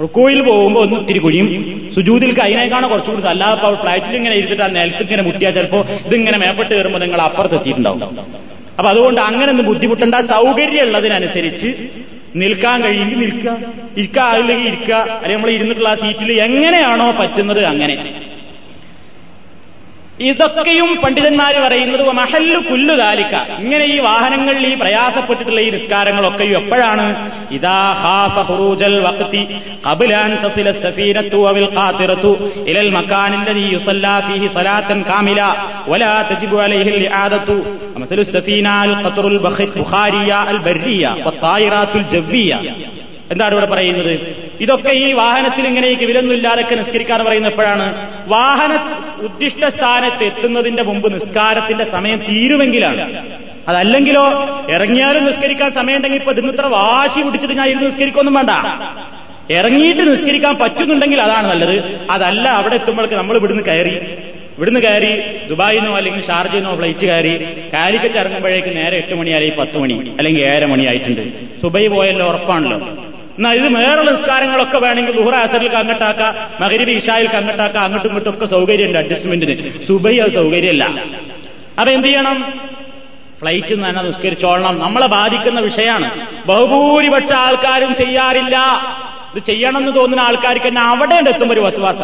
[0.00, 1.48] റുക്കോയിൽ പോകുമ്പോ ഒന്ന് ഇത്തിരി കുഴിയും
[1.94, 6.98] സുജൂതിൽ അതിനേക്കാണ് കുറച്ചുകൂടി അല്ലാതെ ഫ്ലൈറ്റിൽ ഇങ്ങനെ ഇരുത്തിട്ട് ആ നിലത്ത് ഇങ്ങനെ മുട്ടിയാൽ ചിലപ്പോ ഇതിങ്ങനെ മേപ്പെട്ട് കയറുമ്പോൾ
[6.98, 8.02] നിങ്ങൾ അപ്പുറത്തെത്തിയിട്ടുണ്ടാവും
[8.78, 10.14] അപ്പൊ അതുകൊണ്ട് അങ്ങനെ ഒന്ന് ബുദ്ധിമുട്ടേണ്ട.
[10.14, 11.68] സൗകര്യം ഉള്ളതിനനുസരിച്ച്
[12.36, 13.50] നിൽക്കാൻ കഴിയുമെങ്കിൽ നിൽക്കുക.
[13.96, 14.94] ഇരിക്കുക അല്ലെങ്കിൽ ഇരിക്കുക.
[14.94, 17.94] അല്ലെങ്കിൽ നമ്മൾ ഇരുന്നിട്ടുള്ള ആ സീറ്റിൽ എങ്ങനെയാണോ പറ്റുന്നത് അങ്ങനെ.
[20.20, 27.30] ഇതൊക്കെയും പണ്ഡിതന്മാർ പറയുന്നത് മഹല്ലു കുല്ലു താലിക്ക ഇങ്ങനെ ഈ വാഹനങ്ങളിൽ ഈ പ്രയാസപ്പെട്ടിട്ടുള്ള ഈ നിസ്കാരങ്ങളൊക്കെയും എപ്പോഴാണ്?
[27.50, 29.46] ഇതാ ഹാഫ ഹുറൂജൽ വക്തി
[29.90, 32.36] കബുലാൻ തസില സഫീനത്തു അവിൽ ഖാതിറത്തു
[32.66, 35.42] ഇലൽ മക്കാനില്ലദി യുസല്ലാ ഫീഹി സലാത്തൻ കാമില.
[35.88, 37.62] വലാ തജിബു അലൈഹി ലിആദത്തു.
[37.98, 42.54] മസലു സഫീനാൽ ഖത്റുൽ ബഖി ബുഖാരിയ അൽ ബർരിയ വത്തായിറാത്തുൽ ജവ്വിയ.
[43.30, 44.33] എന്താണ് ഇവിടെ പറയുന്നത്?
[44.60, 47.86] ഇതൊക്കെ ഈ വാഹനത്തിൽ ഇങ്ങനെ ഈ കിവിലൊന്നുമില്ലാതൊക്കെ നിസ്കരിക്കാൻ പറയുന്നത് എപ്പോഴാണ്
[48.26, 48.72] വാഹന
[49.26, 53.04] ഉദ്ദിഷ്ട സ്ഥാനത്ത് എത്തുന്നതിന്റെ മുമ്പ് നിസ്കാരത്തിന്റെ സമയം തീരുമെങ്കിലാണ്.
[53.68, 54.24] അതല്ലെങ്കിലോ
[54.76, 58.50] ഇറങ്ങിയാലും നിസ്കരിക്കാൻ സമയമുണ്ടെങ്കിൽ ഇപ്പൊ ഇതിനിത്ര വാശി പിടിച്ചിട്ട് ഞാൻ ഇരുന്ന് നിസ്കരിക്കൊന്നും വേണ്ട.
[59.58, 61.76] ഇറങ്ങിയിട്ട് നിസ്കരിക്കാൻ പറ്റുന്നുണ്ടെങ്കിൽ അതാണ് നല്ലത്.
[62.10, 63.96] അതല്ല അവിടെ എത്തുമ്പോഴേക്ക് നമ്മൾ ഇവിടുന്ന് കയറി.
[64.56, 65.12] ഇവിടുന്ന് കയറി
[65.48, 67.34] ദുബായിനോ അല്ലെങ്കിൽ ഷാർജയിന്നോ ഫ്ലൈറ്റ് കയറി.
[67.74, 71.24] കാലിക്കറ്റ് ഇറങ്ങുമ്പോഴേക്ക് നേരെ എട്ട് മണി അല്ലെങ്കിൽ പത്ത് മണി അല്ലെങ്കിൽ ഏഴര മണി ആയിട്ടുണ്ട്
[71.62, 72.78] സുബൈ പോയല്ലോ ഉറപ്പാണല്ലോ.
[73.38, 78.98] എന്നാ ഇത് മേറെ നിസ്കാരങ്ങളൊക്കെ വേണമെങ്കിൽ ദുഹറ അസറിൽ അങ്ങട്ടാക്കാം മകരിബി ഇഷായിൽ അങ്ങട്ടാക്കാം അങ്ങോട്ടും ഇങ്ങോട്ടും ഒക്കെ സൗകര്യമുണ്ട്
[78.98, 80.84] അഡ്ജസ്റ്റ്മെന്റിന് സുബൈ അത് സൗകര്യമല്ല.
[81.80, 82.60] അപ്പൊ എന്ത് ചെയ്യണം?
[83.40, 84.78] ഫ്ലൈറ്റ് തന്നെ നിസ്കരിച്ചോളണം.
[84.78, 86.26] നമ്മളെ ബാധിക്കുന്ന വിഷയമാണ്.
[86.46, 88.56] ബഹുഭൂരിപക്ഷ ആൾക്കാരും ചെയ്യാറില്ല.
[89.36, 92.02] ഇത് ചെയ്യണമെന്ന് തോന്നുന്ന ആൾക്കാർക്ക് തന്നെ അവിടെ എത്തുമ്പോൾ ഒരു വസവാസ.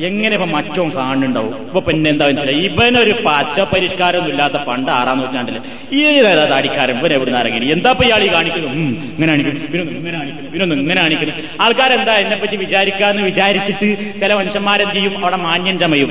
[0.00, 1.62] എങ്ങനെ ഇപ്പൊ മറ്റോ കാണുന്നുണ്ടാവും?
[1.62, 2.58] ഇപ്പൊ പിന്നെ എന്താ മനസ്സിലായി?
[2.58, 5.60] ഇവനൊരു പച്ച പരിഷ്കാരമൊന്നും ഇല്ലാത്ത പണ്ട് ആറാം നൂറ്റാണ്ടിൽ.
[5.92, 6.98] ഈ ഏതാ താടിക്കാരൻ?
[6.98, 9.60] ഇവൻ എവിടെ നിന്ന് ഇറങ്ങി എന്താ ഇപ്പൊ ഇയാൾ ഈ കാണിക്കുന്നു ഇങ്ങനെ കാണിക്കുന്നു.
[9.60, 10.72] ഇവനൊന്നും ഇങ്ങനെ കാണിക്കുന്നു.
[10.72, 11.34] ഇങ്ങനെ കാണിക്കുന്നു.
[11.60, 15.18] ആൾക്കാരെന്താ എന്നെ പറ്റി വിചാരിക്കാന്ന് വിചാരിച്ചിട്ട് ചില മനുഷ്യന്മാരെന്ത് ചെയ്യും?
[15.22, 16.08] അവിടെ മാന്യം ചമയും.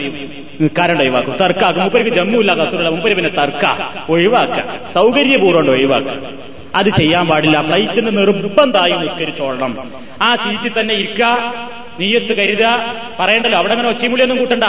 [0.61, 1.37] നിൽക്കാറുണ്ട് ഒഴിവാക്കും?
[1.37, 1.83] തർക്കാക്കും.
[1.83, 3.65] മുപ്പരിക്ക് ജമ്മു ഇല്ലാത്ത അസുഖം മുപ്പരി പിന്നെ തർക്ക.
[4.09, 6.15] ഒഴിവാക്കുക സൗകര്യപൂർവം ഒഴിവാക്കുക
[6.75, 7.61] അത് ചെയ്യാൻ പാടില്ല.
[7.61, 9.91] ഫ്ലൈറ്റിന് നിർബന്ധമായി നിസ്കരിച്ചോളണം.
[10.21, 11.53] ആ സീറ്റിൽ തന്നെ ഇരിക്കുക
[11.99, 14.63] നീയത്ത് കരുതുക പറയണ്ടല്ലോ അവിടെ അങ്ങനെ ഒച്ചയുമുളിയൊന്നും കൂട്ടണ്ട.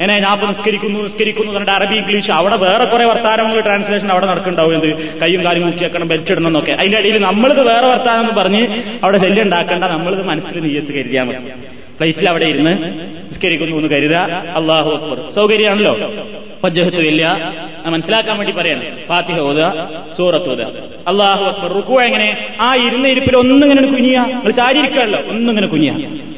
[0.00, 4.74] എന്നെ ഞാൻ ഇപ്പൊ നിസ്കരിക്കുന്നു നിസ്കരിക്കുന്നു എന്നിട്ട് അറബി ഇംഗ്ലീഷ് അവിടെ വേറെ കുറെ വർത്താനങ്ങൾ ട്രാൻസ്ലേഷൻ അവിടെ നടക്കുന്നുണ്ടാവും.
[4.74, 5.20] എന്ത്?
[5.20, 6.72] കൈയും കാലും മുക്കി വെക്കണം ബെൽറ്റ് ഇടണം എന്നൊക്കെ.
[6.72, 9.84] അതിന്റെ ഇടയിൽ നമ്മളിത് വേറെ വർത്താനം എന്ന് പറഞ്ഞ് അവിടെ ശല്യം ഉണ്ടാക്കേണ്ട.
[9.84, 11.36] നമ്മളിത് മനസ്സിൽ നീയത്ത് കരുതിയാൽ മതി.
[11.96, 12.82] ഫ്ലൈറ്റിൽ അവിടെ ഇരുന്ന്
[13.30, 14.16] നിസ്കരിക്കുന്നു എന്ന് കരുതുക.
[14.56, 15.30] അള്ളാഹു അക്ബർ.
[15.30, 15.96] സൗകര്യമാണല്ലോ.
[16.64, 17.54] പജ്ജഹത്ത് ഇല്ല.
[17.86, 19.06] മനസ്സിലാക്കാൻ വേണ്ടി പറയാണ്.
[19.06, 20.66] ഫാത്തിഹ ഓതുക സൂറത്ത് ഓതുക.
[21.08, 22.48] അള്ളാഹു അക്ബർ റുക്കു എങ്ങനെ?
[22.60, 24.18] ആ ഇരുന്ന ഇരിപ്പിൽ ഒന്നിങ്ങനെ കുനിയ.
[24.18, 25.92] നിങ്ങൾ ചാരിയിരിക്കുകയല്ലോ ഒന്നിങ്ങനെ കുനിയ.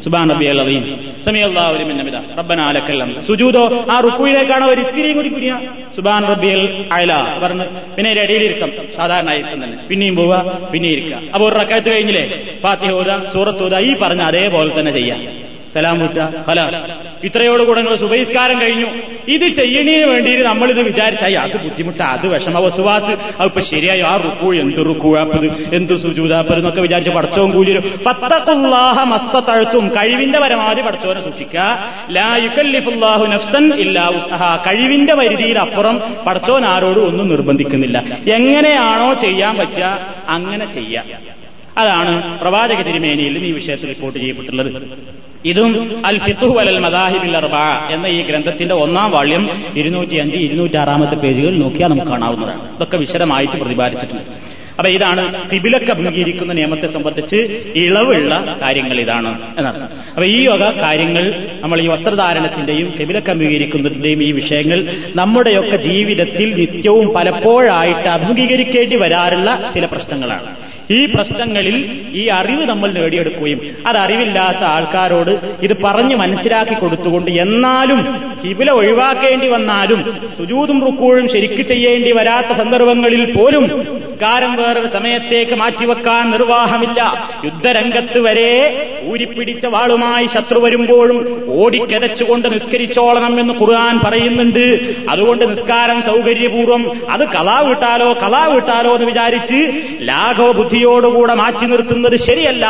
[0.04, 5.60] സുബാൻ റബി അല്ലീം സമി അള്ളാഹുലിമിത റബ്ബന ആലക്കെല്ലാം സുജൂദോ ആ റുക്കുയിലേക്കാണ് ഒരു ഇത്തിരിയും കൂടി കുനിയ.
[5.96, 7.64] സുബാൻ റബിയൽ അയല പറഞ്ഞ്
[7.96, 9.78] പിന്നെ ഒരു ഇടയിലിരിക്കാം സാധാരണ ഇരിക്കം തന്നെ.
[9.90, 11.20] പിന്നെയും പോവുക പിന്നെ ഇരിക്കുക.
[11.34, 12.56] അപ്പൊ ഒരു റക്കായത്ത് കഴിഞ്ഞില്ലേ?
[12.62, 15.47] ഫാത്തിഹ ഓതുക സൂറത്ത് ഓതുക ഈ പറഞ്ഞ അതേപോലെ തന്നെ ചെയ്യാം.
[15.74, 16.18] സലാം വിട്ട
[16.50, 18.86] ഹലാസ് ഇത്രയോടുകൂടെ നിങ്ങൾ സുബൈസ്കാരം കഴിഞ്ഞു.
[19.28, 24.80] ഇത് ചെയ്യണതിന് വേണ്ടിയിട്ട് നമ്മളിത് വിചാരിച്ചായി അത് ബുദ്ധിമുട്ട് അത് വിഷമ വസുവാസ് അതിപ്പോ ശരിയായി ആ റുക്കൂ എന്ത്
[24.86, 27.84] റുക്കൂഴാപ്പത് എന്ത് സുജൂതാപ്പത് എന്നൊക്കെ വിചാരിച്ച് പടച്ചവും കൂലിരും
[29.08, 31.60] മസ്ത തഴുത്തും കഴിവിന്റെ പരമാവധി പടച്ചവനെ സൂക്ഷിക്കുക.
[32.10, 32.28] ലാ
[33.34, 34.06] നഫ്സൻ ഇല്ലാ
[34.66, 35.96] കഴിവിന്റെ പരിധിയിൽ അപ്പുറം
[36.26, 37.98] പടച്ചവൻ ആരോടും ഒന്നും നിർബന്ധിക്കുന്നില്ല.
[38.32, 39.84] എങ്ങനെയാണോ ചെയ്യാൻ പറ്റുക
[40.28, 41.37] അങ്ങനെ ചെയ്യാം.
[41.80, 44.70] അതാണ് പ്രവാചക തിരുമേനിയിൽ ഈ വിഷയത്തിൽ റിപ്പോർട്ട് ചെയ്യപ്പെട്ടുള്ളത്
[45.46, 45.72] ഇതും
[46.06, 47.56] അൽ മദാഹിബിൽ അർബ
[47.94, 49.44] എന്ന ഈ ഗ്രന്ഥത്തിന്റെ ഒന്നാം വാള്യം
[49.76, 52.74] ഇരുന്നൂറ്റി അഞ്ച് ഇരുന്നൂറ്റി ആറാമത്തെ പേജുകൾ നോക്കിയാൽ നമുക്ക് കാണാവുന്നതാണ്.
[52.76, 54.24] ഇതൊക്കെ വിശദമായിട്ട് പ്രതിപാദിച്ചിട്ടുണ്ട്.
[54.78, 55.22] അപ്പൊ ഇതാണ്
[55.52, 57.36] തിബിലൊക്കെ അഭിമുഖീകരിക്കുന്ന നിയമത്തെ സംബന്ധിച്ച്
[57.74, 61.24] ഇളവുള്ള കാര്യങ്ങൾ ഇതാണ് എന്നർത്ഥം അപ്പൊ ഈ വക കാര്യങ്ങൾ
[61.60, 70.67] നമ്മൾ ഈ വസ്ത്രധാരണത്തിന്റെയും തിബിലൊക്കെ അഭിമുഖീകരിക്കുന്നതിന്റെയും ഈ വിഷയങ്ങൾ നമ്മുടെയൊക്കെ ജീവിതത്തിൽ നിത്യവും പലപ്പോഴായിട്ട് അഭിമുഖീകരിക്കേണ്ടി വരാറുള്ള ചില പ്രശ്നങ്ങളാണ്.
[70.90, 75.30] ഈ പ്രശ്നങ്ങളിൽ ഈ അറിവ് നമ്മൾ നേടിയെടുക്കുകയും അത് അറിവില്ലാത്ത ആൾക്കാരോട്
[75.62, 78.00] ഇത് പറഞ്ഞ് മനസ്സിലാക്കി കൊടുത്തുകൊണ്ട് എന്നാലും
[78.44, 83.64] കിബില ഒഴിവാക്കേണ്ടി വന്നാലും സുജൂതും റുക്കൂഴും ശരിക്ക് ചെയ്യേണ്ടി വരാത്ത സന്ദർഭങ്ങളിൽ പോലും
[84.00, 87.00] നിസ്കാരം വേറൊരു സമയത്തേക്ക് മാറ്റിവെക്കാൻ നിർവാഹമില്ല.
[87.44, 88.50] യുദ്ധരംഗത്ത് വരെ
[89.04, 91.18] ഊരിപ്പിടിച്ച വാളുമായി ശത്രു വരുമ്പോഴും
[91.62, 94.66] ഓടിക്കരച്ചുകൊണ്ട് നിസ്കരിച്ചോളണം എന്ന് ഖുർആൻ പറയുന്നുണ്ട്.
[95.10, 99.58] അതുകൊണ്ട് നിസ്കാരം സൗകര്യപൂർവം അത് കലാവിട്ടാലോ കലാവിട്ടാലോ കലാ വിട്ടാലോ എന്ന് വിചാരിച്ച്
[100.08, 102.66] ലാഘവ ബുദ്ധിയോടുകൂടെ മാറ്റി നിർത്തുന്നത് ശരിയല്ല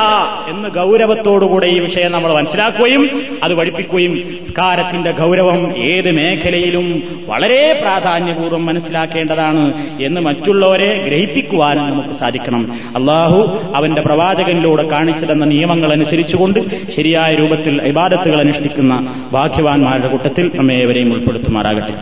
[0.48, 3.02] എന്ന് ഗൗരവത്തോടുകൂടെ ഈ വിഷയം നമ്മൾ മനസ്സിലാക്കുകയും
[3.42, 6.86] അത് പഠിപ്പിക്കുകയും സ്കാരത്തിന്റെ ഗൗരവം ഏത് മേഖലയിലും
[7.26, 9.64] വളരെ പ്രാധാന്യപൂർവം മനസ്സിലാക്കേണ്ടതാണ്
[10.02, 12.72] എന്ന് മറ്റുള്ളവരെ ഗ്രഹിപ്പിക്കുവാനും നമുക്ക് സാധിക്കണം.
[12.96, 13.40] അള്ളാഹു
[13.76, 16.60] അവന്റെ പ്രവാചകനിലൂടെ കാണിച്ചതന്ന നിയമങ്ങൾ അനുസരിച്ചുകൊണ്ട്
[16.96, 18.94] ശരിയായ രൂപത്തിൽ ഇബാദത്തുകൾ അനുഷ്ഠിക്കുന്ന
[19.32, 21.94] ഭാഗ്യവാന്മാരുടെ കൂട്ടത്തിൽ നമ്മെ ഏവരെയും ഉൾപ്പെടുത്തുമാറാകട്ടെ.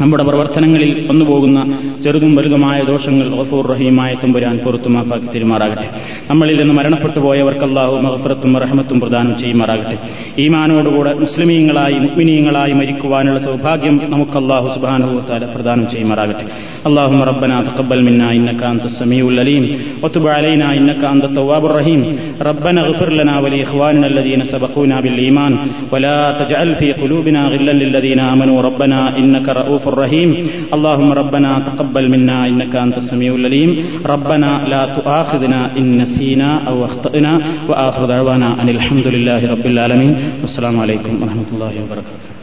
[0.00, 1.58] നമ്മുടെ പ്രവർത്തനങ്ങളിൽ വന്നുപോകുന്ന
[2.04, 5.86] ചെറുതും വലുതുമായ ദോഷങ്ങൾ ഗഫൂർ റഹീമായ തുമ്പുരാൻ പുറത്തുമാക്കി തിരുമാറാകട്ടെ
[6.30, 9.96] നമ്മളിൽ നിന്ന് മരണപ്പെട്ടു പോയവർക്ക് അള്ളാഹു മഹഫറത്തും റഹമത്തും പ്രദാനം ചെയ്യുമാറാകട്ടെ
[10.44, 16.46] ഈമാനോടുകൂടെ മുസ്ലിമീങ്ങളായി മുക്മിനീങ്ങളായി മരിക്കുവാനുള്ള സൗഭാഗ്യം നമുക്ക് അള്ളാഹു സുബാനുഭവത്താല പ്രദാനം ചെയ്യുമാറാകട്ടെ
[16.88, 19.64] اللهم ربنا تقبل منا انك انت السميع العليم
[20.02, 22.00] وتب علينا انك انت التواب الرحيم
[22.42, 25.52] ربنا اغفر لنا ولاخواننا الذين سبقونا بالايمان
[25.92, 30.30] ولا تجعل في قلوبنا غلا للذين امنوا ربنا انك رؤوف رحيم
[30.74, 33.70] اللهم ربنا تقبل منا انك انت السميع العليم
[34.06, 37.32] ربنا لا تؤاخذنا ان نسينا او اخطانا
[37.68, 42.39] واخر دعوانا ان الحمد لله رب العالمين والسلام عليكم ورحمه الله وبركاته